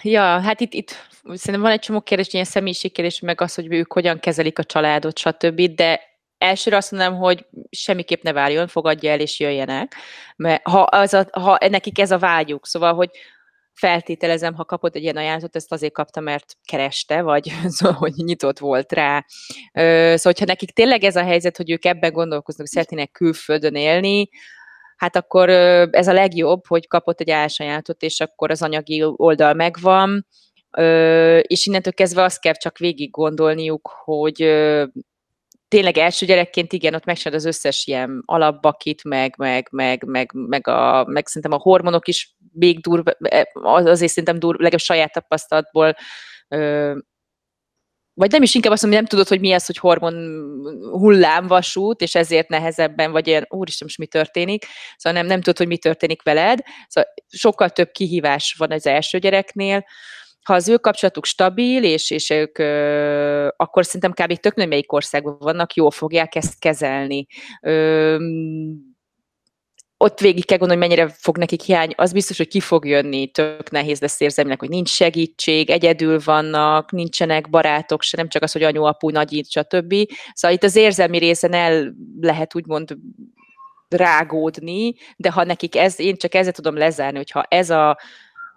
ja, 0.02 0.22
hát 0.22 0.60
itt, 0.60 0.72
itt 0.72 0.90
szerintem 1.22 1.60
van 1.60 1.70
egy 1.70 1.80
csomó 1.80 2.00
kérdés, 2.00 2.32
ilyen 2.32 2.44
személyiségkérdés, 2.44 3.20
meg 3.20 3.40
az, 3.40 3.54
hogy 3.54 3.72
ők 3.72 3.92
hogyan 3.92 4.20
kezelik 4.20 4.58
a 4.58 4.64
családot, 4.64 5.18
stb., 5.18 5.60
de 5.60 6.00
elsőre 6.38 6.76
azt 6.76 6.90
mondanám, 6.90 7.18
hogy 7.18 7.46
semmiképp 7.70 8.22
ne 8.22 8.32
várjon, 8.32 8.66
fogadja 8.66 9.10
el 9.10 9.20
és 9.20 9.40
jöjjenek, 9.40 9.94
mert 10.36 10.68
ha, 10.68 10.80
az 10.80 11.14
a, 11.14 11.26
ha 11.32 11.58
nekik 11.70 11.98
ez 11.98 12.10
a 12.10 12.18
vágyuk, 12.18 12.66
szóval, 12.66 12.94
hogy 12.94 13.10
feltételezem, 13.74 14.54
ha 14.54 14.64
kapott 14.64 14.96
egy 14.96 15.02
ilyen 15.02 15.16
ajánlatot, 15.16 15.56
ezt 15.56 15.72
azért 15.72 15.92
kapta, 15.92 16.20
mert 16.20 16.56
kereste, 16.64 17.22
vagy 17.22 17.52
szóval, 17.76 17.96
hogy 17.96 18.12
nyitott 18.16 18.58
volt 18.58 18.92
rá. 18.92 19.24
Szóval, 19.72 20.18
hogyha 20.22 20.44
nekik 20.44 20.70
tényleg 20.70 21.04
ez 21.04 21.16
a 21.16 21.24
helyzet, 21.24 21.56
hogy 21.56 21.70
ők 21.70 21.84
ebben 21.84 22.12
gondolkoznak, 22.12 22.66
szeretnének 22.66 23.10
külföldön 23.10 23.74
élni, 23.74 24.28
hát 25.02 25.16
akkor 25.16 25.48
ez 25.90 26.08
a 26.08 26.12
legjobb, 26.12 26.66
hogy 26.66 26.86
kapott 26.86 27.20
egy 27.20 27.30
állásajánlatot, 27.30 28.02
és 28.02 28.20
akkor 28.20 28.50
az 28.50 28.62
anyagi 28.62 29.04
oldal 29.16 29.54
megvan, 29.54 30.26
és 31.42 31.66
innentől 31.66 31.92
kezdve 31.92 32.22
azt 32.22 32.40
kell 32.40 32.52
csak 32.52 32.78
végig 32.78 33.10
gondolniuk, 33.10 33.90
hogy 34.04 34.36
tényleg 35.68 35.98
első 35.98 36.26
gyerekként 36.26 36.72
igen, 36.72 36.94
ott 36.94 37.04
megcsinálod 37.04 37.40
az 37.40 37.46
összes 37.46 37.86
ilyen 37.86 38.22
alapbakit, 38.26 39.04
meg, 39.04 39.34
meg, 39.36 39.68
meg, 39.70 40.04
meg, 40.04 40.30
meg, 40.32 40.68
a, 40.68 41.04
meg 41.04 41.26
szerintem 41.26 41.58
a 41.58 41.62
hormonok 41.62 42.08
is 42.08 42.36
még 42.52 42.80
dur, 42.80 43.02
azért 43.62 44.10
szerintem 44.10 44.38
dur, 44.38 44.54
legalább 44.54 44.80
saját 44.80 45.12
tapasztalatból 45.12 45.94
vagy 48.14 48.30
nem 48.30 48.42
is 48.42 48.54
inkább 48.54 48.72
azt 48.72 48.82
mondom, 48.82 49.00
hogy 49.00 49.08
nem 49.08 49.18
tudod, 49.18 49.28
hogy 49.28 49.48
mi 49.48 49.54
az, 49.54 49.66
hogy 49.66 49.76
hormon 49.76 50.14
hullámvasút, 50.90 52.00
és 52.00 52.14
ezért 52.14 52.48
nehezebben, 52.48 53.12
vagy 53.12 53.26
ilyen, 53.26 53.46
úristen, 53.48 53.86
most 53.86 53.98
mi 53.98 54.06
történik, 54.06 54.64
szóval 54.96 55.20
nem, 55.20 55.28
nem 55.28 55.40
tudod, 55.40 55.58
hogy 55.58 55.66
mi 55.66 55.76
történik 55.76 56.22
veled, 56.22 56.58
szóval 56.88 57.10
sokkal 57.28 57.70
több 57.70 57.90
kihívás 57.90 58.54
van 58.58 58.70
az 58.70 58.86
első 58.86 59.18
gyereknél, 59.18 59.84
ha 60.42 60.54
az 60.54 60.68
ő 60.68 60.76
kapcsolatuk 60.76 61.26
stabil, 61.26 61.84
és, 61.84 62.10
és 62.10 62.30
ők 62.30 62.58
ö, 62.58 63.48
akkor 63.56 63.84
szerintem 63.86 64.12
kb. 64.12 64.40
tök 64.40 64.54
nem 64.54 64.68
melyik 64.68 64.92
országban 64.92 65.36
vannak, 65.38 65.74
jól 65.74 65.90
fogják 65.90 66.34
ezt 66.34 66.58
kezelni. 66.58 67.26
Ö, 67.62 68.16
ott 70.02 70.20
végig 70.20 70.46
kell 70.46 70.58
gondolni, 70.58 70.82
mennyire 70.82 71.08
fog 71.08 71.38
nekik 71.38 71.60
hiány, 71.60 71.92
az 71.96 72.12
biztos, 72.12 72.36
hogy 72.36 72.48
ki 72.48 72.60
fog 72.60 72.86
jönni, 72.86 73.26
tök 73.26 73.70
nehéz 73.70 74.00
lesz 74.00 74.20
érzelmileg, 74.20 74.60
hogy 74.60 74.68
nincs 74.68 74.88
segítség, 74.88 75.70
egyedül 75.70 76.20
vannak, 76.24 76.90
nincsenek 76.90 77.50
barátok 77.50 78.02
se, 78.02 78.16
nem 78.16 78.28
csak 78.28 78.42
az, 78.42 78.52
hogy 78.52 78.62
anyu, 78.62 78.82
apu, 78.82 79.10
nagyít, 79.10 79.50
stb. 79.50 79.94
Szóval 80.32 80.56
itt 80.56 80.62
az 80.62 80.76
érzelmi 80.76 81.18
részen 81.18 81.52
el 81.52 81.94
lehet 82.20 82.54
úgymond 82.54 82.96
rágódni, 83.88 84.94
de 85.16 85.30
ha 85.30 85.44
nekik 85.44 85.76
ez, 85.76 86.00
én 86.00 86.16
csak 86.16 86.34
ezzel 86.34 86.52
tudom 86.52 86.76
lezárni, 86.76 87.16
hogyha 87.16 87.42
ez 87.42 87.70
a 87.70 87.98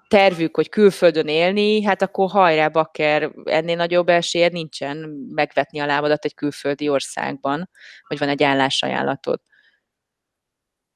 tervük, 0.08 0.56
hogy 0.56 0.70
külföldön 0.70 1.28
élni, 1.28 1.84
hát 1.84 2.02
akkor 2.02 2.30
hajrá, 2.30 2.68
bakker, 2.68 3.32
ennél 3.44 3.76
nagyobb 3.76 4.10
esélyed 4.10 4.52
nincsen 4.52 5.28
megvetni 5.30 5.80
a 5.80 5.86
lábadat 5.86 6.26
egy 6.26 6.34
külföldi 6.34 6.90
országban, 6.90 7.70
hogy 8.08 8.18
van 8.18 8.30
egy 8.30 8.44
állásajánlatod. 8.44 9.40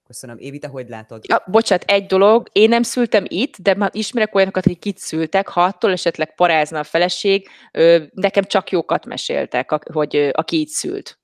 Köszönöm. 0.09 0.37
Évi, 0.37 0.59
te 0.59 0.67
hogy 0.67 0.89
látod? 0.89 1.23
Ja, 1.27 1.43
bocsát, 1.45 1.83
egy 1.83 2.05
dolog, 2.05 2.49
én 2.51 2.69
nem 2.69 2.83
szültem 2.83 3.23
itt, 3.27 3.57
de 3.57 3.75
már 3.75 3.89
ismerek 3.93 4.35
olyanokat, 4.35 4.65
akik 4.65 4.85
itt 4.85 4.97
szültek, 4.97 5.47
ha 5.47 5.63
attól 5.63 5.91
esetleg 5.91 6.35
parázna 6.35 6.79
a 6.79 6.83
feleség, 6.83 7.47
nekem 8.11 8.43
csak 8.43 8.69
jókat 8.69 9.05
meséltek, 9.05 9.71
hogy 9.91 10.29
aki 10.31 10.59
itt 10.59 10.67
szült. 10.67 11.19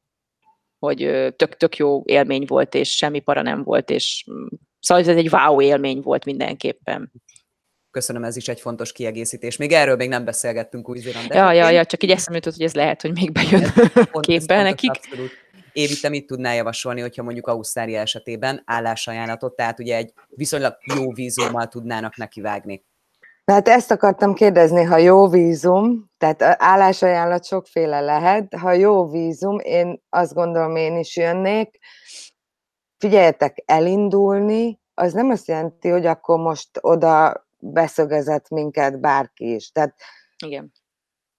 Hogy 0.79 0.97
tök, 1.35 1.57
tök 1.57 1.77
jó 1.77 2.03
élmény 2.05 2.45
volt, 2.47 2.75
és 2.75 2.95
semmi 2.95 3.19
para 3.19 3.41
nem 3.41 3.63
volt, 3.63 3.89
és 3.89 4.25
mm, 4.31 4.45
szóval 4.79 5.03
ez 5.03 5.17
egy 5.17 5.33
wow 5.33 5.61
élmény 5.61 6.01
volt 6.01 6.25
mindenképpen. 6.25 7.11
Köszönöm, 7.91 8.23
ez 8.23 8.35
is 8.35 8.47
egy 8.47 8.59
fontos 8.59 8.91
kiegészítés. 8.91 9.57
Még 9.57 9.71
erről 9.71 9.95
még 9.95 10.09
nem 10.09 10.25
beszélgettünk 10.25 10.89
új 10.89 10.99
zéland 10.99 11.33
Ja, 11.33 11.51
ja, 11.51 11.69
ja, 11.69 11.85
csak 11.85 12.03
így 12.03 12.11
eszembe 12.11 12.35
jutott, 12.35 12.55
hogy 12.55 12.65
ez 12.65 12.73
lehet, 12.73 13.01
hogy 13.01 13.11
még 13.11 13.31
bejön 13.31 13.73
képbe 14.19 14.63
nekik. 14.63 14.89
Abszolút. 14.89 15.44
Évi, 15.75 15.99
te 15.99 16.09
mit 16.09 16.25
tudnál 16.25 16.55
javasolni, 16.55 17.01
hogyha 17.01 17.23
mondjuk 17.23 17.47
Ausztrália 17.47 17.99
esetében 17.99 18.61
állásajánlatot, 18.65 19.55
tehát 19.55 19.79
ugye 19.79 19.95
egy 19.95 20.13
viszonylag 20.29 20.77
jó 20.95 21.13
vízummal 21.13 21.67
tudnának 21.67 22.15
nekivágni? 22.15 22.85
Hát 23.45 23.67
ezt 23.67 23.91
akartam 23.91 24.33
kérdezni, 24.33 24.83
ha 24.83 24.97
jó 24.97 25.27
vízum, 25.29 26.11
tehát 26.17 26.41
állásajánlat 26.61 27.45
sokféle 27.45 28.01
lehet, 28.01 28.55
ha 28.55 28.71
jó 28.71 29.09
vízum, 29.09 29.59
én 29.59 30.03
azt 30.09 30.33
gondolom, 30.33 30.75
én 30.75 30.97
is 30.97 31.17
jönnék. 31.17 31.77
Figyeljetek, 32.97 33.63
elindulni, 33.65 34.79
az 34.93 35.13
nem 35.13 35.29
azt 35.29 35.47
jelenti, 35.47 35.89
hogy 35.89 36.05
akkor 36.05 36.39
most 36.39 36.69
oda 36.81 37.45
beszögezett 37.57 38.49
minket 38.49 38.99
bárki 38.99 39.53
is. 39.53 39.71
Tehát 39.71 39.95
Igen. 40.45 40.71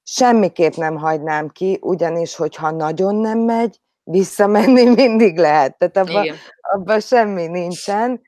semmiképp 0.03 0.73
nem 0.73 0.97
hagynám 0.97 1.49
ki, 1.49 1.79
ugyanis, 1.83 2.35
hogyha 2.35 2.71
nagyon 2.71 3.15
nem 3.15 3.39
megy, 3.39 3.81
visszamenni 4.11 4.85
mindig 5.05 5.39
lehet. 5.39 5.79
Tehát 5.79 5.97
abban 5.97 6.27
abba 6.61 7.01
semmi 7.01 7.47
nincsen. 7.47 8.21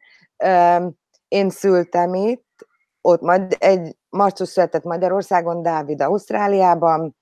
Én 1.29 1.51
szültem 1.51 2.15
itt, 2.15 2.67
ott 3.01 3.21
majd 3.21 3.57
egy 3.59 3.97
Marcus 4.09 4.49
született 4.49 4.85
Magyarországon, 4.85 5.63
Dávid 5.63 6.01
Ausztráliában, 6.01 7.17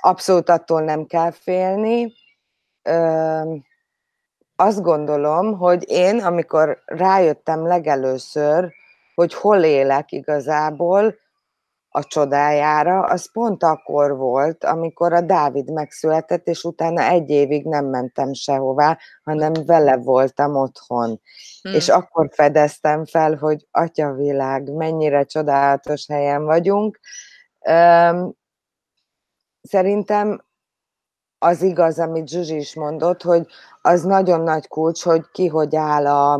abszolút 0.00 0.48
attól 0.48 0.82
nem 0.82 1.04
kell 1.06 1.30
félni. 1.30 2.12
Azt 4.56 4.82
gondolom, 4.82 5.58
hogy 5.58 5.90
én, 5.90 6.18
amikor 6.18 6.82
rájöttem 6.84 7.66
legelőször, 7.66 8.72
hogy 9.14 9.34
hol 9.34 9.64
élek 9.64 10.12
igazából, 10.12 11.14
a 11.94 12.04
csodájára, 12.04 13.00
az 13.00 13.32
pont 13.32 13.62
akkor 13.62 14.16
volt, 14.16 14.64
amikor 14.64 15.12
a 15.12 15.20
Dávid 15.20 15.72
megszületett, 15.72 16.46
és 16.46 16.64
utána 16.64 17.02
egy 17.02 17.30
évig 17.30 17.64
nem 17.64 17.84
mentem 17.84 18.32
sehová, 18.32 18.98
hanem 19.24 19.52
vele 19.66 19.96
voltam 19.96 20.56
otthon. 20.56 21.20
Hmm. 21.62 21.72
És 21.74 21.88
akkor 21.88 22.28
fedeztem 22.32 23.04
fel, 23.04 23.34
hogy 23.34 23.66
atyavilág, 23.70 24.72
mennyire 24.72 25.24
csodálatos 25.24 26.06
helyen 26.06 26.44
vagyunk. 26.44 26.98
Szerintem 29.62 30.44
az 31.38 31.62
igaz, 31.62 31.98
amit 31.98 32.28
Zsuzsi 32.28 32.56
is 32.56 32.74
mondott, 32.74 33.22
hogy 33.22 33.46
az 33.82 34.02
nagyon 34.02 34.40
nagy 34.40 34.68
kulcs, 34.68 35.02
hogy 35.02 35.30
ki 35.32 35.46
hogy 35.46 35.76
áll 35.76 36.06
a, 36.06 36.32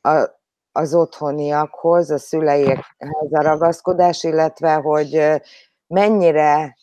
a, 0.00 0.37
az 0.78 0.94
otthoniakhoz, 0.94 2.10
a 2.10 2.18
szüleiekhez 2.18 3.32
a 3.32 3.42
ragaszkodás, 3.42 4.22
illetve 4.22 4.74
hogy 4.74 5.42
mennyire 5.86 6.76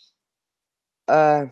ö, 1.05 1.43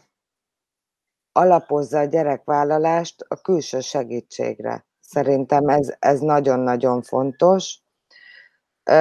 alapozza 1.32 2.00
a 2.00 2.04
gyerekvállalást 2.04 3.26
a 3.28 3.36
külső 3.36 3.80
segítségre. 3.80 4.86
Szerintem 5.00 5.68
ez, 5.68 5.96
ez 6.00 6.20
nagyon-nagyon 6.20 7.02
fontos. 7.02 7.80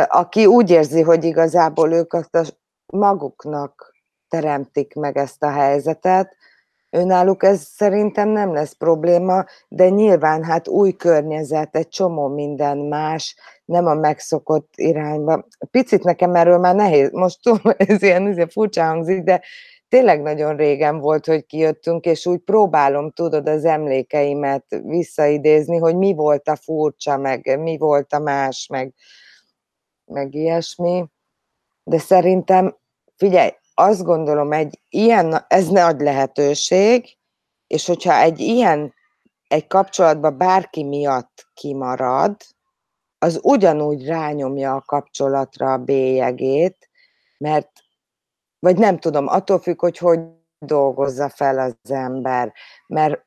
Aki 0.07 0.47
úgy 0.47 0.71
érzi, 0.71 1.03
hogy 1.03 1.25
igazából 1.25 1.93
ők 1.93 2.13
azt 2.13 2.35
a 2.35 2.45
maguknak 2.87 3.95
teremtik 4.29 4.95
meg 4.95 5.17
ezt 5.17 5.43
a 5.43 5.51
helyzetet, 5.51 6.37
Önálluk 6.95 7.43
ez 7.43 7.63
szerintem 7.63 8.29
nem 8.29 8.53
lesz 8.53 8.73
probléma, 8.73 9.45
de 9.69 9.89
nyilván 9.89 10.45
hát 10.45 10.69
új 10.69 10.93
környezet, 10.93 11.77
egy 11.77 11.89
csomó 11.89 12.29
minden 12.29 12.79
más, 12.79 13.37
nem 13.65 13.87
a 13.87 13.95
megszokott 13.95 14.73
irányba. 14.77 15.47
Picit 15.71 16.03
nekem 16.03 16.35
erről 16.35 16.59
már 16.59 16.75
nehéz, 16.75 17.11
most 17.13 17.43
tudom, 17.43 17.61
ez 17.77 18.03
ilyen, 18.03 18.27
ez 18.27 18.37
ilyen 18.37 18.49
furcsa 18.49 18.85
hangzik, 18.85 19.23
de 19.23 19.43
tényleg 19.89 20.23
nagyon 20.23 20.57
régen 20.57 20.99
volt, 20.99 21.27
hogy 21.27 21.47
kijöttünk, 21.47 22.05
és 22.05 22.27
úgy 22.27 22.39
próbálom, 22.39 23.11
tudod, 23.11 23.49
az 23.49 23.65
emlékeimet 23.65 24.65
visszaidézni, 24.85 25.79
hogy 25.79 25.97
mi 25.97 26.15
volt 26.15 26.49
a 26.49 26.57
furcsa, 26.57 27.17
meg 27.17 27.59
mi 27.61 27.79
volt 27.79 28.13
a 28.13 28.19
más, 28.19 28.67
meg, 28.71 28.95
meg 30.05 30.35
ilyesmi. 30.35 31.05
De 31.85 31.99
szerintem, 31.99 32.77
figyelj, 33.17 33.51
azt 33.75 34.02
gondolom, 34.02 34.52
egy 34.52 34.81
ilyen, 34.88 35.45
ez 35.49 35.69
nagy 35.69 36.00
lehetőség, 36.00 37.17
és 37.67 37.87
hogyha 37.87 38.14
egy 38.14 38.41
ilyen, 38.41 38.95
egy 39.49 39.67
kapcsolatban 39.67 40.38
bárki 40.38 40.85
miatt 40.85 41.47
kimarad, 41.55 42.37
az 43.19 43.41
ugyanúgy 43.43 44.07
rányomja 44.07 44.75
a 44.75 44.83
kapcsolatra 44.87 45.73
a 45.73 45.79
bélyegét, 45.79 46.91
mert, 47.38 47.71
vagy 48.59 48.79
nem 48.79 48.99
tudom, 48.99 49.26
attól 49.26 49.59
függ, 49.59 49.81
hogy 49.81 49.99
hogy 49.99 50.21
dolgozza 50.59 51.29
fel 51.29 51.59
az 51.59 51.91
ember, 51.91 52.52
mert 52.87 53.26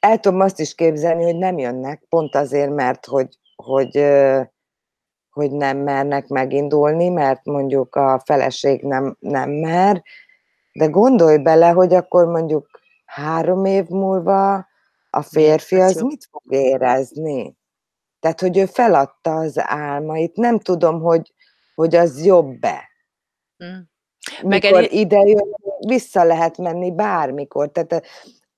el 0.00 0.18
tudom 0.18 0.40
azt 0.40 0.60
is 0.60 0.74
képzelni, 0.74 1.24
hogy 1.24 1.36
nem 1.36 1.58
jönnek, 1.58 2.04
pont 2.08 2.34
azért, 2.34 2.74
mert 2.74 3.06
hogy, 3.06 3.38
hogy, 3.54 3.96
hogy 3.96 4.51
nem 5.34 5.78
mernek 5.78 6.28
megindulni, 6.28 7.08
mert 7.08 7.44
mondjuk 7.44 7.94
a 7.94 8.22
feleség 8.24 8.82
nem, 8.82 9.16
nem 9.20 9.50
mer, 9.50 10.02
de 10.72 10.86
gondolj 10.86 11.36
bele, 11.36 11.68
hogy 11.68 11.94
akkor 11.94 12.26
mondjuk 12.26 12.80
három 13.04 13.64
év 13.64 13.88
múlva 13.88 14.66
a 15.10 15.22
férfi 15.22 15.80
az 15.80 16.00
mit 16.00 16.28
fog 16.30 16.42
érezni? 16.48 17.56
Tehát, 18.20 18.40
hogy 18.40 18.58
ő 18.58 18.66
feladta 18.66 19.34
az 19.34 19.54
álmait. 19.58 20.36
Nem 20.36 20.58
tudom, 20.58 21.00
hogy, 21.00 21.32
hogy 21.74 21.94
az 21.94 22.24
jobb-e. 22.24 22.88
Mm. 23.64 23.78
Mikor 24.42 24.70
Meg 24.70 24.92
ide 24.92 25.18
jön, 25.18 25.56
vissza 25.86 26.24
lehet 26.24 26.58
menni 26.58 26.94
bármikor. 26.94 27.70
Tehát 27.70 28.02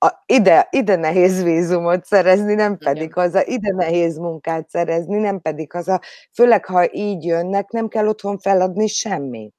a, 0.05 0.23
ide, 0.27 0.69
ide 0.71 0.97
nehéz 0.97 1.43
vízumot 1.43 2.05
szerezni, 2.05 2.55
nem 2.55 2.79
pedig 2.79 3.03
Igen. 3.03 3.13
haza, 3.13 3.45
ide 3.47 3.73
nehéz 3.73 4.17
munkát 4.17 4.69
szerezni, 4.69 5.19
nem 5.19 5.41
pedig 5.41 5.73
haza. 5.73 6.01
Főleg, 6.33 6.65
ha 6.65 6.93
így 6.93 7.25
jönnek, 7.25 7.71
nem 7.71 7.89
kell 7.89 8.07
otthon 8.07 8.39
feladni 8.39 8.87
semmit. 8.87 9.55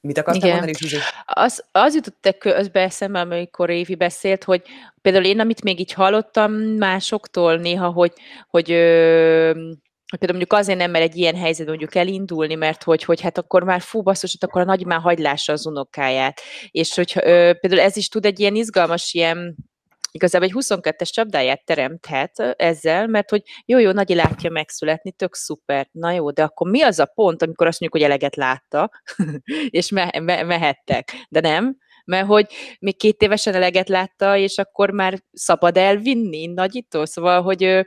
Mit 0.00 0.18
akartál 0.18 0.42
Igen. 0.42 0.50
mondani, 0.50 0.74
Zsuzsi? 0.78 0.96
Az, 1.24 1.64
az 1.72 1.94
jutott 1.94 2.36
közbe 2.38 2.80
eszembe, 2.80 3.20
amikor 3.20 3.70
Évi 3.70 3.94
beszélt, 3.94 4.44
hogy 4.44 4.62
például 5.02 5.24
én, 5.24 5.40
amit 5.40 5.62
még 5.62 5.80
így 5.80 5.92
hallottam 5.92 6.52
másoktól 6.52 7.56
néha, 7.56 7.90
hogy, 7.90 8.12
hogy 8.48 8.70
ö, 8.72 9.52
hogy 9.52 9.83
például 10.10 10.38
mondjuk 10.38 10.52
azért 10.52 10.78
nem 10.78 10.90
mer 10.90 11.02
egy 11.02 11.16
ilyen 11.16 11.36
helyzetben 11.36 11.76
mondjuk 11.76 11.94
elindulni, 11.94 12.54
mert 12.54 12.82
hogy, 12.82 13.04
hogy 13.04 13.20
hát 13.20 13.38
akkor 13.38 13.62
már 13.62 13.80
fú, 13.80 14.02
basszus, 14.02 14.36
hát 14.40 14.50
akkor 14.50 14.60
a 14.60 14.64
nagy 14.64 14.86
már 14.86 15.00
hagylása 15.00 15.52
az 15.52 15.66
unokáját. 15.66 16.40
És 16.70 16.94
hogy 16.94 17.12
ö, 17.16 17.52
például 17.60 17.80
ez 17.82 17.96
is 17.96 18.08
tud 18.08 18.24
egy 18.24 18.40
ilyen 18.40 18.54
izgalmas 18.54 19.14
ilyen 19.14 19.56
igazából 20.14 20.48
egy 20.48 20.54
22-es 20.56 21.10
csapdáját 21.10 21.64
teremthet 21.64 22.38
ezzel, 22.56 23.06
mert 23.06 23.30
hogy 23.30 23.42
jó-jó, 23.64 23.90
Nagyi 23.90 24.14
látja 24.14 24.50
megszületni, 24.50 25.12
tök 25.12 25.34
szuper, 25.34 25.88
na 25.90 26.10
jó, 26.10 26.30
de 26.30 26.42
akkor 26.42 26.70
mi 26.70 26.82
az 26.82 26.98
a 26.98 27.06
pont, 27.06 27.42
amikor 27.42 27.66
azt 27.66 27.80
mondjuk, 27.80 28.02
hogy 28.02 28.12
eleget 28.12 28.36
látta, 28.36 28.90
és 29.80 29.90
me- 29.90 30.20
me- 30.20 30.44
mehettek, 30.44 31.12
de 31.28 31.40
nem, 31.40 31.76
mert 32.04 32.26
hogy 32.26 32.46
még 32.78 32.96
két 32.96 33.22
évesen 33.22 33.54
eleget 33.54 33.88
látta, 33.88 34.36
és 34.36 34.58
akkor 34.58 34.90
már 34.90 35.22
szabad 35.32 35.76
elvinni 35.76 36.46
nagyító, 36.46 37.04
szóval, 37.04 37.42
hogy 37.42 37.86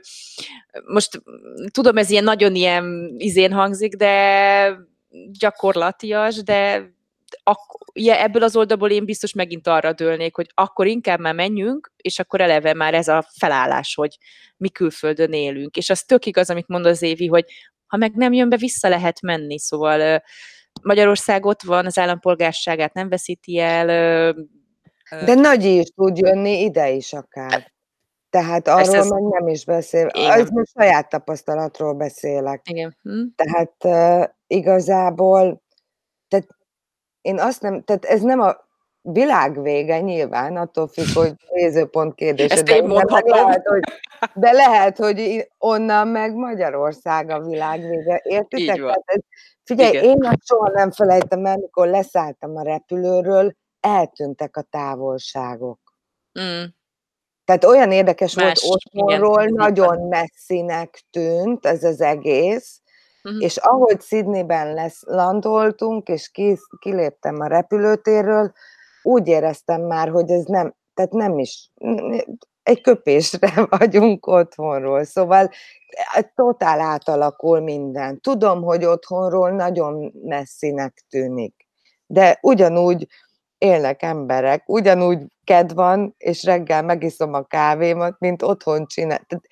most 0.86 1.22
tudom, 1.70 1.96
ez 1.96 2.10
ilyen 2.10 2.24
nagyon 2.24 2.54
ilyen 2.54 3.14
izén 3.16 3.52
hangzik, 3.52 3.94
de 3.94 4.76
gyakorlatias, 5.38 6.42
de 6.42 6.90
ak- 7.42 7.90
ja, 7.92 8.22
ebből 8.22 8.42
az 8.42 8.56
oldalból 8.56 8.90
én 8.90 9.04
biztos 9.04 9.32
megint 9.32 9.66
arra 9.66 9.92
dőlnék, 9.92 10.34
hogy 10.34 10.50
akkor 10.54 10.86
inkább 10.86 11.20
már 11.20 11.34
menjünk, 11.34 11.92
és 11.96 12.18
akkor 12.18 12.40
eleve 12.40 12.74
már 12.74 12.94
ez 12.94 13.08
a 13.08 13.24
felállás, 13.38 13.94
hogy 13.94 14.18
mi 14.56 14.68
külföldön 14.68 15.32
élünk. 15.32 15.76
És 15.76 15.90
az 15.90 16.02
tök 16.02 16.26
igaz, 16.26 16.50
amit 16.50 16.68
mond 16.68 16.86
az 16.86 17.02
Évi, 17.02 17.26
hogy 17.26 17.44
ha 17.86 17.96
meg 17.96 18.14
nem 18.14 18.32
jön 18.32 18.48
be, 18.48 18.56
vissza 18.56 18.88
lehet 18.88 19.20
menni. 19.20 19.58
Szóval 19.58 20.22
Magyarország 20.82 21.44
ott 21.44 21.62
van, 21.62 21.86
az 21.86 21.98
állampolgárságát 21.98 22.92
nem 22.92 23.08
veszíti 23.08 23.58
el. 23.58 23.86
De 25.24 25.34
nagy 25.34 25.64
is 25.64 25.88
tud 25.88 26.18
jönni 26.18 26.60
ide 26.62 26.90
is 26.90 27.12
akár. 27.12 27.72
Tehát 28.30 28.68
arról 28.68 28.94
ez 28.94 29.08
meg 29.08 29.22
nem 29.22 29.48
is 29.48 29.64
beszél. 29.64 30.06
Az 30.06 30.50
most 30.50 30.72
saját 30.72 31.08
tapasztalatról 31.08 31.94
beszélek. 31.94 32.68
Igen. 32.70 32.96
Hm. 33.02 33.22
Tehát 33.34 33.74
uh, 33.84 34.34
igazából 34.46 35.62
tehát 36.28 36.46
én 37.20 37.38
azt 37.38 37.62
nem, 37.62 37.82
tehát 37.82 38.04
ez 38.04 38.22
nem 38.22 38.40
a 38.40 38.67
világ 39.12 39.62
vége 39.62 40.00
nyilván, 40.00 40.56
attól 40.56 40.88
függ, 40.88 41.14
hogy 41.14 41.32
nézőpont 41.48 42.14
kérdése. 42.14 42.54
Ezt 42.54 42.64
de, 42.64 42.76
én 42.76 42.84
mondhatom. 42.84 43.38
Lehet, 43.38 43.66
hogy, 43.66 43.82
de 44.34 44.52
lehet, 44.52 44.96
hogy 44.96 45.48
onnan 45.58 46.08
meg 46.08 46.34
Magyarország 46.34 47.30
a 47.30 47.40
világ 47.40 47.80
vége. 47.80 48.20
Értitek? 48.24 48.76
Tehát 48.76 49.02
ez, 49.04 49.20
figyelj, 49.64 49.90
Igen. 49.90 50.04
én 50.04 50.24
azt 50.24 50.46
soha 50.46 50.70
nem 50.70 50.90
felejtem 50.90 51.44
el, 51.44 51.56
mikor 51.56 51.88
leszálltam 51.88 52.56
a 52.56 52.62
repülőről, 52.62 53.52
eltűntek 53.80 54.56
a 54.56 54.62
távolságok. 54.62 55.80
Mm. 56.40 56.64
Tehát 57.44 57.64
olyan 57.64 57.92
érdekes 57.92 58.34
Más, 58.34 58.62
volt 58.62 58.74
otthonról, 58.74 59.42
igen, 59.42 59.54
nagyon 59.54 60.08
messzinek 60.08 61.02
tűnt 61.10 61.66
ez 61.66 61.84
az 61.84 62.00
egész, 62.00 62.80
Uh-huh. 63.22 63.42
És 63.42 63.56
ahogy 63.56 64.00
Sydneyben 64.00 64.74
lesz, 64.74 65.02
landoltunk, 65.06 66.08
és 66.08 66.30
ki, 66.30 66.58
kiléptem 66.78 67.40
a 67.40 67.46
repülőtérről, 67.46 68.52
úgy 69.02 69.28
éreztem 69.28 69.82
már, 69.82 70.08
hogy 70.08 70.30
ez 70.30 70.44
nem, 70.44 70.74
tehát 70.94 71.12
nem 71.12 71.38
is, 71.38 71.70
egy 72.68 72.80
köpésre 72.80 73.66
vagyunk 73.78 74.26
otthonról, 74.26 75.04
szóval 75.04 75.50
e, 76.14 76.32
totál 76.34 76.80
átalakul 76.80 77.60
minden. 77.60 78.20
Tudom, 78.20 78.62
hogy 78.62 78.84
otthonról 78.84 79.50
nagyon 79.50 80.12
messzinek 80.24 81.04
tűnik, 81.08 81.66
de 82.06 82.38
ugyanúgy 82.42 83.06
élnek 83.58 84.02
emberek, 84.02 84.68
ugyanúgy 84.68 85.18
kedv 85.44 85.74
van, 85.74 86.14
és 86.18 86.44
reggel 86.44 86.82
megiszom 86.82 87.34
a 87.34 87.42
kávémat, 87.42 88.16
mint 88.18 88.42
otthon 88.42 88.86
csinál. 88.86 89.20
Tehát 89.26 89.44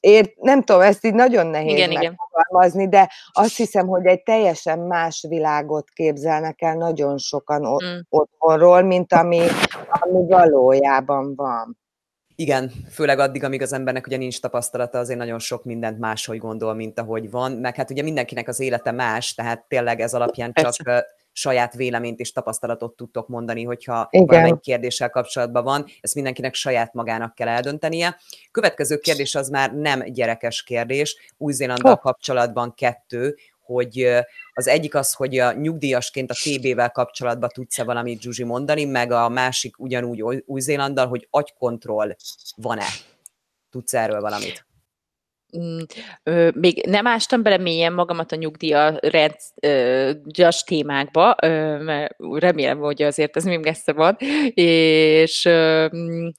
ért, 0.00 0.36
nem 0.36 0.62
tudom, 0.62 0.80
ezt 0.80 1.04
így 1.04 1.14
nagyon 1.14 1.46
nehéz 1.46 1.72
igen, 1.72 1.88
megfogalmazni, 1.92 2.82
igen. 2.82 2.90
de 2.90 3.10
azt 3.32 3.56
hiszem, 3.56 3.86
hogy 3.86 4.06
egy 4.06 4.22
teljesen 4.22 4.78
más 4.78 5.24
világot 5.28 5.88
képzelnek 5.90 6.62
el 6.62 6.74
nagyon 6.74 7.18
sokan 7.18 7.60
mm. 7.60 7.98
otthonról, 8.08 8.82
mint 8.82 9.12
ami, 9.12 9.40
ami 9.88 10.26
valójában 10.26 11.34
van. 11.34 11.78
Igen, 12.34 12.72
főleg 12.90 13.18
addig, 13.18 13.44
amíg 13.44 13.62
az 13.62 13.72
embernek 13.72 14.06
ugye 14.06 14.16
nincs 14.16 14.40
tapasztalata, 14.40 14.98
azért 14.98 15.18
nagyon 15.18 15.38
sok 15.38 15.64
mindent 15.64 15.98
máshogy 15.98 16.38
gondol, 16.38 16.74
mint 16.74 16.98
ahogy 16.98 17.30
van, 17.30 17.52
meg 17.52 17.76
hát 17.76 17.90
ugye 17.90 18.02
mindenkinek 18.02 18.48
az 18.48 18.60
élete 18.60 18.90
más, 18.90 19.34
tehát 19.34 19.64
tényleg 19.68 20.00
ez 20.00 20.14
alapján 20.14 20.52
csak 20.52 21.04
saját 21.40 21.74
véleményt 21.74 22.20
és 22.20 22.32
tapasztalatot 22.32 22.96
tudtok 22.96 23.28
mondani, 23.28 23.64
hogyha 23.64 24.08
valamely 24.10 24.54
kérdéssel 24.60 25.10
kapcsolatban 25.10 25.64
van, 25.64 25.86
ezt 26.00 26.14
mindenkinek 26.14 26.54
saját 26.54 26.94
magának 26.94 27.34
kell 27.34 27.48
eldöntenie. 27.48 28.16
Következő 28.50 28.98
kérdés 28.98 29.34
az 29.34 29.48
már 29.48 29.74
nem 29.74 30.02
gyerekes 30.12 30.62
kérdés, 30.62 31.16
Új-Zélanddal 31.36 31.92
oh. 31.92 31.98
kapcsolatban 31.98 32.74
kettő, 32.74 33.36
hogy 33.60 34.08
az 34.52 34.66
egyik 34.66 34.94
az, 34.94 35.12
hogy 35.12 35.38
a 35.38 35.52
nyugdíjasként 35.52 36.30
a 36.30 36.34
TB-vel 36.34 36.90
kapcsolatban 36.90 37.48
tudsz-e 37.52 37.84
valamit 37.84 38.20
Zsuzsi 38.20 38.44
mondani, 38.44 38.84
meg 38.84 39.12
a 39.12 39.28
másik 39.28 39.78
ugyanúgy 39.78 40.42
Új-Zélanddal, 40.46 41.06
hogy 41.06 41.26
agykontroll 41.30 42.16
van-e? 42.56 42.86
Tudsz 43.70 43.94
erről 43.94 44.20
valamit? 44.20 44.69
Mm, 45.58 45.78
még 46.54 46.86
nem 46.86 47.06
ástam 47.06 47.42
bele 47.42 47.56
mélyen 47.56 47.92
magamat 47.92 48.32
a 48.32 48.36
nyugdíjas 48.36 49.52
témákba, 50.64 51.36
mert 51.80 52.14
remélem, 52.18 52.78
hogy 52.78 53.02
azért 53.02 53.36
ez 53.36 53.44
még 53.44 53.58
messze 53.58 53.92
van, 53.92 54.16
és 54.54 55.42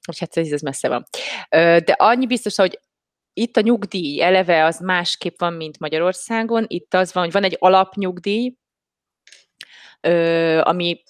hogy 0.06 0.20
hát 0.20 0.38
ez 0.38 0.62
messze 0.62 0.88
van. 0.88 1.04
De 1.50 1.96
annyi 1.98 2.26
biztos, 2.28 2.56
hogy 2.56 2.80
itt 3.34 3.58
a 3.58 3.62
nyugdíj 3.62 4.22
eleve 4.22 4.66
az 4.66 4.80
másképp 4.80 5.40
van, 5.40 5.54
mint 5.54 5.80
Magyarországon. 5.80 6.66
Itt 6.68 6.94
az 6.94 7.14
van, 7.14 7.24
hogy 7.24 7.34
van 7.34 7.44
egy 7.44 7.58
alapnyugdíj, 7.60 8.54
ami 10.62 11.04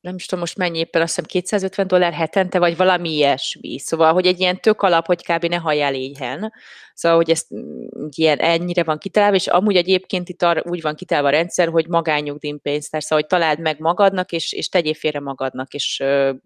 nem 0.00 0.14
is 0.14 0.24
tudom 0.24 0.40
most 0.40 0.56
mennyi 0.56 0.78
éppen, 0.78 1.02
azt 1.02 1.14
hiszem 1.14 1.30
250 1.30 1.86
dollár 1.86 2.12
hetente, 2.12 2.58
vagy 2.58 2.76
valami 2.76 3.10
ilyesmi. 3.10 3.78
Szóval, 3.78 4.12
hogy 4.12 4.26
egy 4.26 4.40
ilyen 4.40 4.60
tök 4.60 4.82
alap, 4.82 5.06
hogy 5.06 5.26
kb. 5.26 5.44
ne 5.44 5.56
halljál 5.56 5.94
éhen. 5.94 6.52
Szóval, 6.94 7.16
hogy 7.16 7.30
ez 7.30 7.44
mm, 7.54 8.06
ilyen 8.16 8.38
ennyire 8.38 8.84
van 8.84 8.98
kitalálva, 8.98 9.36
és 9.36 9.46
amúgy 9.46 9.76
egyébként 9.76 10.28
itt 10.28 10.42
arra, 10.42 10.62
úgy 10.64 10.80
van 10.80 10.94
kitalálva 10.94 11.28
a 11.28 11.32
rendszer, 11.32 11.68
hogy 11.68 11.88
magányugdíjpénztár, 11.88 13.02
szóval, 13.02 13.18
hogy 13.18 13.38
találd 13.38 13.60
meg 13.60 13.78
magadnak, 13.78 14.32
és, 14.32 14.52
és 14.52 14.68
tegyél 14.68 14.94
félre 14.94 15.20
magadnak, 15.20 15.74
és 15.74 15.96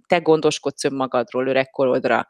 te 0.07 0.19
gondoskodsz 0.19 0.85
önmagadról 0.85 1.47
öregkorodra. 1.47 2.27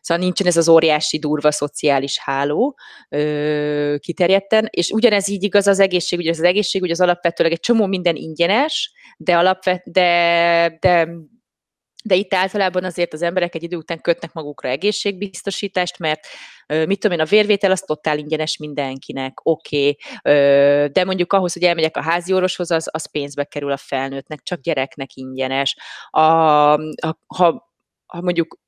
Szóval 0.00 0.24
nincsen 0.24 0.46
ez 0.46 0.56
az 0.56 0.68
óriási 0.68 1.18
durva 1.18 1.50
szociális 1.50 2.18
háló 2.18 2.78
ö, 3.08 3.94
kiterjedten, 3.98 4.68
és 4.70 4.90
ugyanez 4.90 5.28
így 5.28 5.42
igaz 5.42 5.66
az 5.66 5.80
egészségügy, 5.80 6.28
az 6.28 6.42
egészségügy 6.42 6.90
az 6.90 7.00
alapvetőleg 7.00 7.52
egy 7.52 7.60
csomó 7.60 7.86
minden 7.86 8.16
ingyenes, 8.16 8.92
de, 9.16 9.36
alapvet, 9.36 9.82
de, 9.84 10.76
de 10.80 11.08
de 12.06 12.14
itt 12.14 12.34
általában 12.34 12.84
azért 12.84 13.12
az 13.12 13.22
emberek 13.22 13.54
egy 13.54 13.62
idő 13.62 13.76
után 13.76 14.00
kötnek 14.00 14.32
magukra 14.32 14.68
egészségbiztosítást, 14.68 15.98
mert 15.98 16.26
mit 16.66 17.00
tudom 17.00 17.18
én, 17.18 17.24
a 17.24 17.28
vérvétel 17.28 17.70
az 17.70 17.80
totál 17.80 18.18
ingyenes 18.18 18.56
mindenkinek, 18.56 19.40
oké, 19.42 19.88
okay, 19.88 20.88
de 20.88 21.04
mondjuk 21.04 21.32
ahhoz, 21.32 21.52
hogy 21.52 21.62
elmegyek 21.62 21.96
a 21.96 22.02
házi 22.02 22.32
orvoshoz, 22.32 22.70
az, 22.70 22.88
az 22.92 23.10
pénzbe 23.10 23.44
kerül 23.44 23.72
a 23.72 23.76
felnőttnek, 23.76 24.42
csak 24.42 24.60
gyereknek 24.60 25.14
ingyenes. 25.14 25.76
A, 26.10 26.20
a, 26.72 27.18
ha, 27.26 27.72
ha 28.06 28.20
mondjuk 28.20 28.58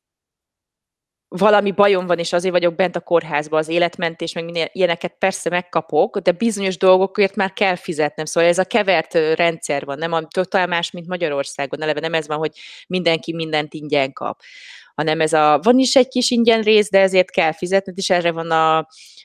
valami 1.28 1.70
bajom 1.70 2.06
van, 2.06 2.18
és 2.18 2.32
azért 2.32 2.52
vagyok 2.52 2.74
bent 2.74 2.96
a 2.96 3.00
kórházba, 3.00 3.58
az 3.58 3.68
életmentés, 3.68 4.32
meg 4.32 4.44
minden 4.44 4.68
ilyeneket 4.72 5.14
persze 5.18 5.50
megkapok, 5.50 6.18
de 6.18 6.32
bizonyos 6.32 6.76
dolgokért 6.76 7.36
már 7.36 7.52
kell 7.52 7.76
fizetnem. 7.76 8.24
Szóval 8.24 8.48
ez 8.48 8.58
a 8.58 8.64
kevert 8.64 9.14
rendszer 9.14 9.84
van, 9.84 9.98
nem 9.98 10.12
a 10.12 10.26
totál 10.26 10.66
más, 10.66 10.90
mint 10.90 11.06
Magyarországon. 11.06 11.82
Eleve 11.82 12.00
nem 12.00 12.14
ez 12.14 12.26
van, 12.26 12.38
hogy 12.38 12.52
mindenki 12.86 13.34
mindent 13.34 13.74
ingyen 13.74 14.12
kap 14.12 14.40
hanem 14.98 15.20
ez 15.20 15.32
a, 15.32 15.60
van 15.62 15.78
is 15.78 15.96
egy 15.96 16.08
kis 16.08 16.30
ingyen 16.30 16.62
rész, 16.62 16.90
de 16.90 17.00
ezért 17.00 17.30
kell 17.30 17.52
fizetni, 17.52 17.92
és 17.96 18.10
erre 18.10 18.32
van 18.32 18.50
a, 18.50 18.76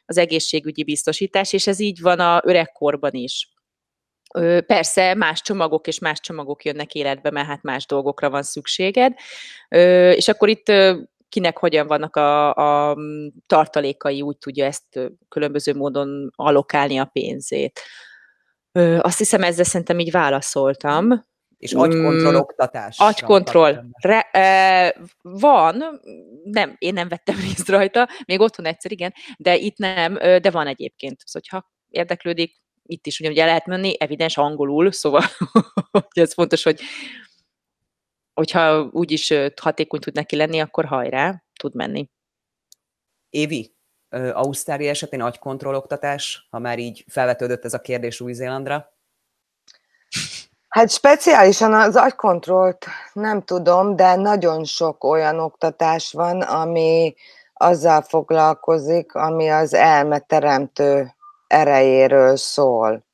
az 0.06 0.18
egészségügyi 0.18 0.84
biztosítás, 0.84 1.54
és 1.54 1.68
ez 1.68 1.80
így 1.80 2.02
van 2.02 2.20
a 2.20 2.42
öregkorban 2.46 3.14
is. 3.14 3.50
Persze 4.66 5.14
más 5.14 5.42
csomagok 5.42 5.88
és 5.88 6.00
más 6.00 6.20
csomagok 6.20 6.66
jönnek 6.66 6.94
életbe, 6.94 7.32
mert 7.32 7.48
hát 7.48 7.64
más 7.64 7.86
dolgokra 7.86 8.30
van 8.30 8.44
szükséged, 8.44 9.14
és 10.16 10.28
akkor 10.28 10.50
itt 10.50 10.72
kinek 11.34 11.58
hogyan 11.58 11.88
vannak 11.88 12.16
a, 12.16 12.54
a 12.90 12.98
tartalékai, 13.48 14.22
úgy 14.22 14.38
tudja 14.38 14.66
ezt 14.66 15.00
különböző 15.30 15.74
módon 15.74 16.32
alokálni 16.36 16.98
a 16.98 17.06
pénzét. 17.06 17.80
Azt 18.98 19.18
hiszem, 19.18 19.44
ezzel 19.44 19.64
szerintem 19.64 20.00
így 20.00 20.12
válaszoltam. 20.12 21.24
És 21.58 21.74
agykontroll 21.74 22.36
oktatás. 22.36 23.00
Agykontroll. 23.00 23.84
Re, 24.02 24.22
e, 24.32 24.96
van, 25.22 26.00
nem, 26.44 26.76
én 26.78 26.94
nem 26.94 27.08
vettem 27.08 27.36
részt 27.36 27.70
rajta, 27.70 28.10
még 28.26 28.40
otthon 28.40 28.66
egyszer, 28.66 28.92
igen, 28.92 29.14
de 29.38 29.56
itt 29.56 29.78
nem, 29.78 30.14
de 30.14 30.52
van 30.52 30.68
egyébként. 30.68 31.20
Szóval, 31.26 31.42
hogyha 31.50 31.72
érdeklődik, 31.90 32.62
itt 32.84 33.06
is 33.06 33.20
ugye 33.20 33.46
lehet 33.46 33.66
menni, 33.66 33.96
evidens 34.00 34.38
angolul, 34.38 34.92
szóval 34.92 35.24
ez 36.10 36.34
fontos, 36.34 36.64
hogy 36.64 36.80
hogyha 38.34 38.90
úgyis 38.92 39.34
hatékony 39.62 40.00
tud 40.00 40.14
neki 40.14 40.36
lenni, 40.36 40.60
akkor 40.60 40.86
hajrá, 40.86 41.44
tud 41.60 41.76
menni. 41.76 42.10
Évi, 43.30 43.76
Ausztrália 44.34 44.90
esetén 44.90 45.22
agykontroll 45.22 45.76
oktatás, 45.76 46.48
ha 46.50 46.60
már 46.60 46.80
így 46.80 47.06
felvetődött 47.08 47.66
ez 47.66 47.74
a 47.74 47.82
kérdés 47.82 48.22
Új-Zélandra? 48.22 48.92
Hát 50.68 50.90
speciálisan 50.90 51.74
az 51.74 51.96
agykontrollt 51.96 52.86
nem 53.14 53.42
tudom, 53.42 53.96
de 53.96 54.16
nagyon 54.16 54.64
sok 54.64 55.04
olyan 55.04 55.40
oktatás 55.40 56.12
van, 56.12 56.42
ami 56.42 57.16
azzal 57.54 58.02
foglalkozik, 58.02 59.16
ami 59.16 59.50
az 59.50 59.74
elme 59.74 60.20
teremtő 60.20 61.16
erejéről 61.48 62.36
szól. 62.36 63.06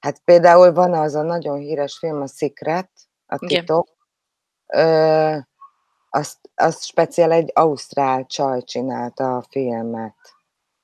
Hát 0.00 0.20
például 0.24 0.72
van 0.72 0.94
az 0.94 1.14
a 1.14 1.22
nagyon 1.22 1.58
híres 1.58 1.98
film, 1.98 2.22
a 2.22 2.26
Secret, 2.26 2.90
a 3.26 3.38
titok. 3.38 3.88
Ö, 4.74 5.36
azt, 6.10 6.38
azt 6.54 6.84
speciál 6.84 7.32
egy 7.32 7.50
ausztrál 7.54 8.26
csaj 8.26 8.62
csinálta 8.62 9.36
a 9.36 9.44
filmet. 9.50 10.14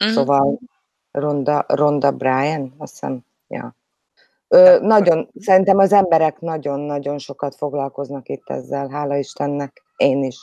Mm. 0.04 0.08
Szóval 0.08 0.58
Ronda, 1.10 1.64
Ronda 1.68 2.10
Bryan, 2.10 2.74
azt 2.78 2.92
hiszem, 2.92 3.24
ja. 3.48 3.76
Ö, 4.48 4.78
nagyon, 4.80 5.28
szerintem 5.40 5.78
az 5.78 5.92
emberek 5.92 6.40
nagyon-nagyon 6.40 7.18
sokat 7.18 7.54
foglalkoznak 7.54 8.28
itt 8.28 8.50
ezzel, 8.50 8.88
hála 8.88 9.16
Istennek, 9.16 9.82
én 9.96 10.22
is 10.24 10.36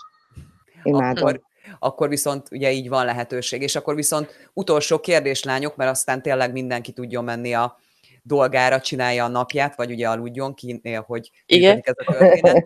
imádom. 0.84 1.28
Akkor, 1.28 1.42
akkor 1.80 2.10
viszont 2.10 2.48
ugye 2.52 2.72
így 2.72 2.90
van 2.90 3.06
lehetőség, 3.06 3.62
és 3.62 3.76
akkor 3.76 3.96
viszont 3.96 4.50
utolsó 4.54 5.00
kérdés, 5.00 5.44
lányok, 5.44 5.76
mert 5.76 5.92
aztán 5.92 6.22
tényleg 6.22 6.52
mindenki 6.52 6.92
tudjon 6.92 7.24
menni 7.24 7.54
a 7.54 7.78
dolgára, 8.28 8.82
csinálja 8.82 9.24
a 9.24 9.28
napját, 9.28 9.76
vagy 9.76 9.92
ugye 9.92 10.10
aludjon 10.10 10.54
ki, 10.54 10.82
hogy 11.06 11.32
Igen. 11.46 11.82
ez 11.84 11.94
a 11.98 12.14
történet. 12.14 12.66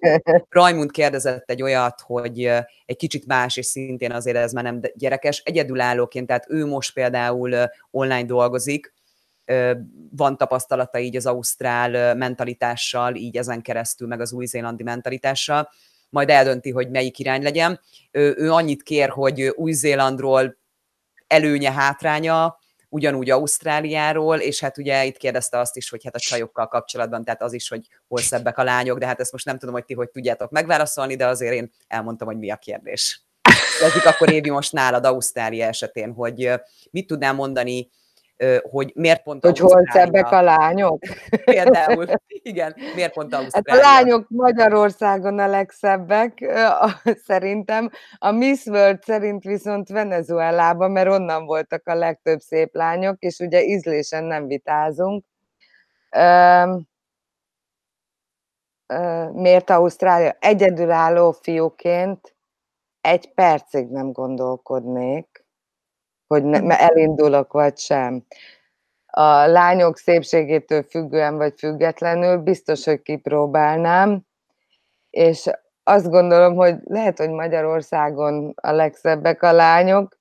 Rajmund 0.49 0.91
kérdezett 0.91 1.49
egy 1.49 1.61
olyat, 1.61 2.01
hogy 2.01 2.45
egy 2.85 2.95
kicsit 2.97 3.25
más, 3.25 3.57
és 3.57 3.65
szintén 3.65 4.11
azért 4.11 4.37
ez 4.37 4.51
már 4.51 4.63
nem 4.63 4.81
gyerekes, 4.93 5.41
egyedülállóként, 5.45 6.27
tehát 6.27 6.45
ő 6.49 6.65
most 6.65 6.93
például 6.93 7.55
online 7.91 8.25
dolgozik, 8.25 8.93
van 10.11 10.37
tapasztalata 10.37 10.99
így 10.99 11.15
az 11.15 11.25
ausztrál 11.25 12.15
mentalitással, 12.15 13.15
így 13.15 13.37
ezen 13.37 13.61
keresztül, 13.61 14.07
meg 14.07 14.21
az 14.21 14.33
új-zélandi 14.33 14.83
mentalitással, 14.83 15.69
majd 16.09 16.29
eldönti, 16.29 16.71
hogy 16.71 16.89
melyik 16.89 17.19
irány 17.19 17.43
legyen. 17.43 17.79
Ő, 18.11 18.35
ő 18.37 18.51
annyit 18.51 18.83
kér, 18.83 19.09
hogy 19.09 19.41
Új-Zélandról 19.55 20.57
előnye, 21.27 21.71
hátránya, 21.71 22.58
ugyanúgy 22.89 23.29
Ausztráliáról, 23.29 24.37
és 24.37 24.59
hát 24.59 24.77
ugye 24.77 25.05
itt 25.05 25.17
kérdezte 25.17 25.59
azt 25.59 25.75
is, 25.75 25.89
hogy 25.89 26.03
hát 26.03 26.15
a 26.15 26.19
csajokkal 26.19 26.67
kapcsolatban, 26.67 27.23
tehát 27.23 27.41
az 27.41 27.53
is, 27.53 27.69
hogy 27.69 27.87
hol 28.07 28.19
szebbek 28.19 28.57
a 28.57 28.63
lányok, 28.63 28.97
de 28.97 29.05
hát 29.05 29.19
ezt 29.19 29.31
most 29.31 29.45
nem 29.45 29.57
tudom, 29.57 29.73
hogy 29.73 29.85
ti 29.85 29.93
hogy 29.93 30.09
tudjátok 30.09 30.51
megválaszolni, 30.51 31.15
de 31.15 31.27
azért 31.27 31.53
én 31.53 31.71
elmondtam, 31.87 32.27
hogy 32.27 32.37
mi 32.37 32.51
a 32.51 32.55
kérdés. 32.55 33.23
Kezdjük 33.79 34.05
akkor 34.05 34.31
Évi 34.31 34.49
most 34.49 34.71
nálad 34.71 35.05
Ausztrália 35.05 35.65
esetén, 35.65 36.13
hogy 36.13 36.51
mit 36.91 37.07
tudnál 37.07 37.33
mondani 37.33 37.89
hogy 38.61 38.91
miért 38.95 39.23
pont 39.23 39.43
Hogy 39.43 39.57
hol 39.57 39.89
szebbek 39.91 40.31
a 40.31 40.41
lányok? 40.41 40.99
Például, 41.45 42.05
igen, 42.27 42.75
miért 42.95 43.13
pont 43.13 43.33
Ausztrália? 43.33 43.73
Hát 43.73 43.79
a 43.79 43.87
lányok 43.91 44.29
Magyarországon 44.29 45.39
a 45.39 45.47
legszebbek, 45.47 46.51
szerintem. 47.25 47.89
A 48.17 48.31
Miss 48.31 48.65
World 48.65 49.03
szerint 49.03 49.43
viszont 49.43 49.89
Venezuelában, 49.89 50.91
mert 50.91 51.09
onnan 51.09 51.45
voltak 51.45 51.87
a 51.87 51.95
legtöbb 51.95 52.39
szép 52.39 52.75
lányok, 52.75 53.19
és 53.19 53.39
ugye 53.39 53.63
ízlésen 53.63 54.23
nem 54.23 54.47
vitázunk. 54.47 55.25
Miért 59.31 59.69
Ausztrália? 59.69 60.35
Egyedülálló 60.39 61.31
fiúként 61.31 62.35
egy 63.01 63.33
percig 63.33 63.87
nem 63.87 64.11
gondolkodnék 64.11 65.38
hogy 66.29 66.43
ne, 66.43 66.79
elindulok 66.79 67.53
vagy 67.53 67.77
sem. 67.77 68.23
A 69.05 69.45
lányok 69.45 69.97
szépségétől 69.97 70.83
függően 70.83 71.37
vagy 71.37 71.53
függetlenül 71.57 72.37
biztos, 72.37 72.85
hogy 72.85 73.01
kipróbálnám, 73.01 74.21
és 75.09 75.49
azt 75.83 76.09
gondolom, 76.09 76.55
hogy 76.55 76.75
lehet, 76.83 77.17
hogy 77.17 77.29
Magyarországon 77.29 78.53
a 78.55 78.71
legszebbek 78.71 79.43
a 79.43 79.51
lányok, 79.51 80.19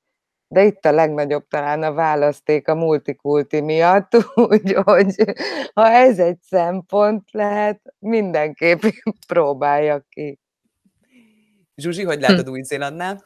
de 0.49 0.65
itt 0.65 0.85
a 0.85 0.93
legnagyobb 0.93 1.47
talán 1.49 1.83
a 1.83 1.93
választék 1.93 2.69
a 2.69 2.75
multikulti 2.75 3.61
miatt, 3.61 4.17
úgyhogy 4.51 5.15
ha 5.75 5.89
ez 5.89 6.19
egy 6.19 6.41
szempont 6.41 7.31
lehet, 7.31 7.81
mindenképp 7.99 8.83
próbálja 9.27 10.07
ki. 10.09 10.39
Zsuzsi, 11.77 12.05
hogy 12.05 12.21
látod 12.21 12.47
hm. 12.47 12.51
Új-Zélandnál? 12.51 13.23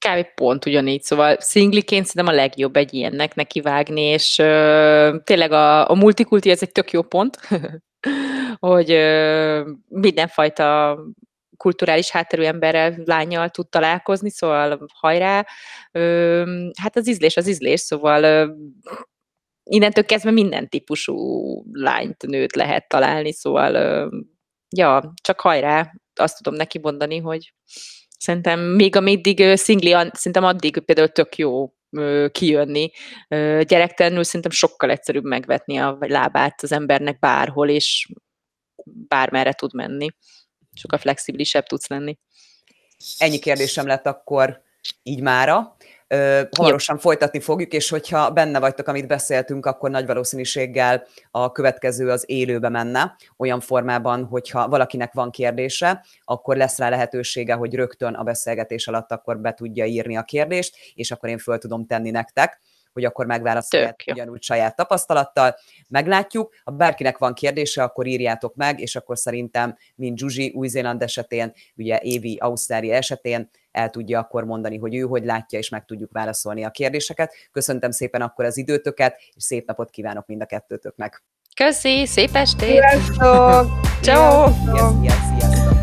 Kb. 0.00 0.34
pont 0.34 0.66
ugyanígy, 0.66 1.02
szóval 1.02 1.36
szingliként 1.40 2.06
szerintem 2.06 2.34
a 2.34 2.36
legjobb 2.36 2.76
egy 2.76 2.94
ilyennek 2.94 3.34
nekivágni, 3.34 4.00
és 4.00 4.38
ö, 4.38 5.16
tényleg 5.24 5.52
a, 5.52 5.90
a 5.90 5.94
multikulti 5.94 6.50
ez 6.50 6.62
egy 6.62 6.72
tök 6.72 6.90
jó 6.90 7.02
pont, 7.02 7.38
hogy 8.58 8.90
ö, 8.90 9.70
mindenfajta 9.88 10.98
kulturális 11.56 12.10
hátterű 12.10 12.42
emberrel, 12.42 12.94
lányjal 13.04 13.48
tud 13.48 13.68
találkozni, 13.68 14.30
szóval 14.30 14.86
hajrá. 14.94 15.46
Ö, 15.92 16.68
hát 16.82 16.96
az 16.96 17.08
ízlés 17.08 17.36
az 17.36 17.48
ízlés, 17.48 17.80
szóval 17.80 18.22
ö, 18.22 18.52
innentől 19.62 20.04
kezdve 20.04 20.30
minden 20.30 20.68
típusú 20.68 21.16
lányt, 21.72 22.26
nőt 22.26 22.56
lehet 22.56 22.88
találni, 22.88 23.32
szóval 23.32 23.74
ö, 23.74 24.16
ja, 24.76 25.12
csak 25.22 25.40
hajrá, 25.40 25.92
azt 26.14 26.36
tudom 26.36 26.54
neki 26.54 26.78
mondani, 26.78 27.18
hogy 27.18 27.54
Szerintem 28.20 28.60
még 28.60 28.96
ameddig 28.96 29.56
szingli, 29.56 29.90
szerintem 30.12 30.44
addig 30.44 30.78
például 30.78 31.08
tök 31.08 31.36
jó 31.36 31.72
kijönni. 32.32 32.90
Gyerektelenül 33.60 34.24
szerintem 34.24 34.50
sokkal 34.50 34.90
egyszerűbb 34.90 35.24
megvetni 35.24 35.76
a 35.76 35.96
lábát 36.00 36.62
az 36.62 36.72
embernek 36.72 37.18
bárhol, 37.18 37.68
és 37.68 38.08
bármerre 38.84 39.52
tud 39.52 39.74
menni. 39.74 40.08
Sokkal 40.72 40.98
flexibilisebb 40.98 41.64
tudsz 41.64 41.88
lenni. 41.88 42.18
Ennyi 43.18 43.38
kérdésem 43.38 43.86
lett 43.86 44.06
akkor 44.06 44.62
így 45.02 45.20
mára. 45.20 45.76
Hamarosan 46.56 46.94
Jó. 46.94 47.00
folytatni 47.00 47.40
fogjuk, 47.40 47.72
és 47.72 47.90
hogyha 47.90 48.30
benne 48.30 48.58
vagytok, 48.58 48.88
amit 48.88 49.06
beszéltünk, 49.06 49.66
akkor 49.66 49.90
nagy 49.90 50.06
valószínűséggel 50.06 51.06
a 51.30 51.52
következő 51.52 52.10
az 52.10 52.24
élőbe 52.26 52.68
menne, 52.68 53.16
olyan 53.36 53.60
formában, 53.60 54.24
hogyha 54.24 54.68
valakinek 54.68 55.12
van 55.12 55.30
kérdése, 55.30 56.04
akkor 56.24 56.56
lesz 56.56 56.78
rá 56.78 56.88
lehetősége, 56.88 57.54
hogy 57.54 57.74
rögtön 57.74 58.14
a 58.14 58.22
beszélgetés 58.22 58.88
alatt 58.88 59.12
akkor 59.12 59.38
be 59.38 59.54
tudja 59.54 59.84
írni 59.84 60.16
a 60.16 60.22
kérdést, 60.22 60.76
és 60.94 61.10
akkor 61.10 61.28
én 61.28 61.38
föl 61.38 61.58
tudom 61.58 61.86
tenni 61.86 62.10
nektek 62.10 62.60
hogy 62.92 63.04
akkor 63.04 63.26
megválaszolják 63.26 64.04
ugyanúgy 64.06 64.42
saját 64.42 64.76
tapasztalattal. 64.76 65.54
Meglátjuk. 65.88 66.54
Ha 66.64 66.70
bárkinek 66.70 67.18
van 67.18 67.34
kérdése, 67.34 67.82
akkor 67.82 68.06
írjátok 68.06 68.54
meg, 68.54 68.80
és 68.80 68.96
akkor 68.96 69.18
szerintem, 69.18 69.76
mint 69.94 70.18
Zsuzsi 70.18 70.52
Új-Zéland 70.54 71.02
esetén, 71.02 71.52
ugye 71.76 71.98
Évi 72.02 72.36
Ausztrália 72.40 72.94
esetén 72.94 73.50
el 73.70 73.90
tudja 73.90 74.18
akkor 74.18 74.44
mondani, 74.44 74.78
hogy 74.78 74.94
ő 74.94 75.00
hogy 75.00 75.24
látja, 75.24 75.58
és 75.58 75.68
meg 75.68 75.84
tudjuk 75.84 76.12
válaszolni 76.12 76.64
a 76.64 76.70
kérdéseket. 76.70 77.34
Köszöntem 77.52 77.90
szépen 77.90 78.22
akkor 78.22 78.44
az 78.44 78.56
időtöket, 78.56 79.20
és 79.34 79.42
szép 79.42 79.66
napot 79.66 79.90
kívánok 79.90 80.26
mind 80.26 80.42
a 80.42 80.46
kettőtöknek. 80.46 81.22
Köszi, 81.56 82.06
szép 82.06 82.34
estét! 82.34 82.68
Sziasztok! 82.68 83.66
Ciao! 84.02 84.52
Sziasztok! 84.52 85.04
Yes. 85.04 85.79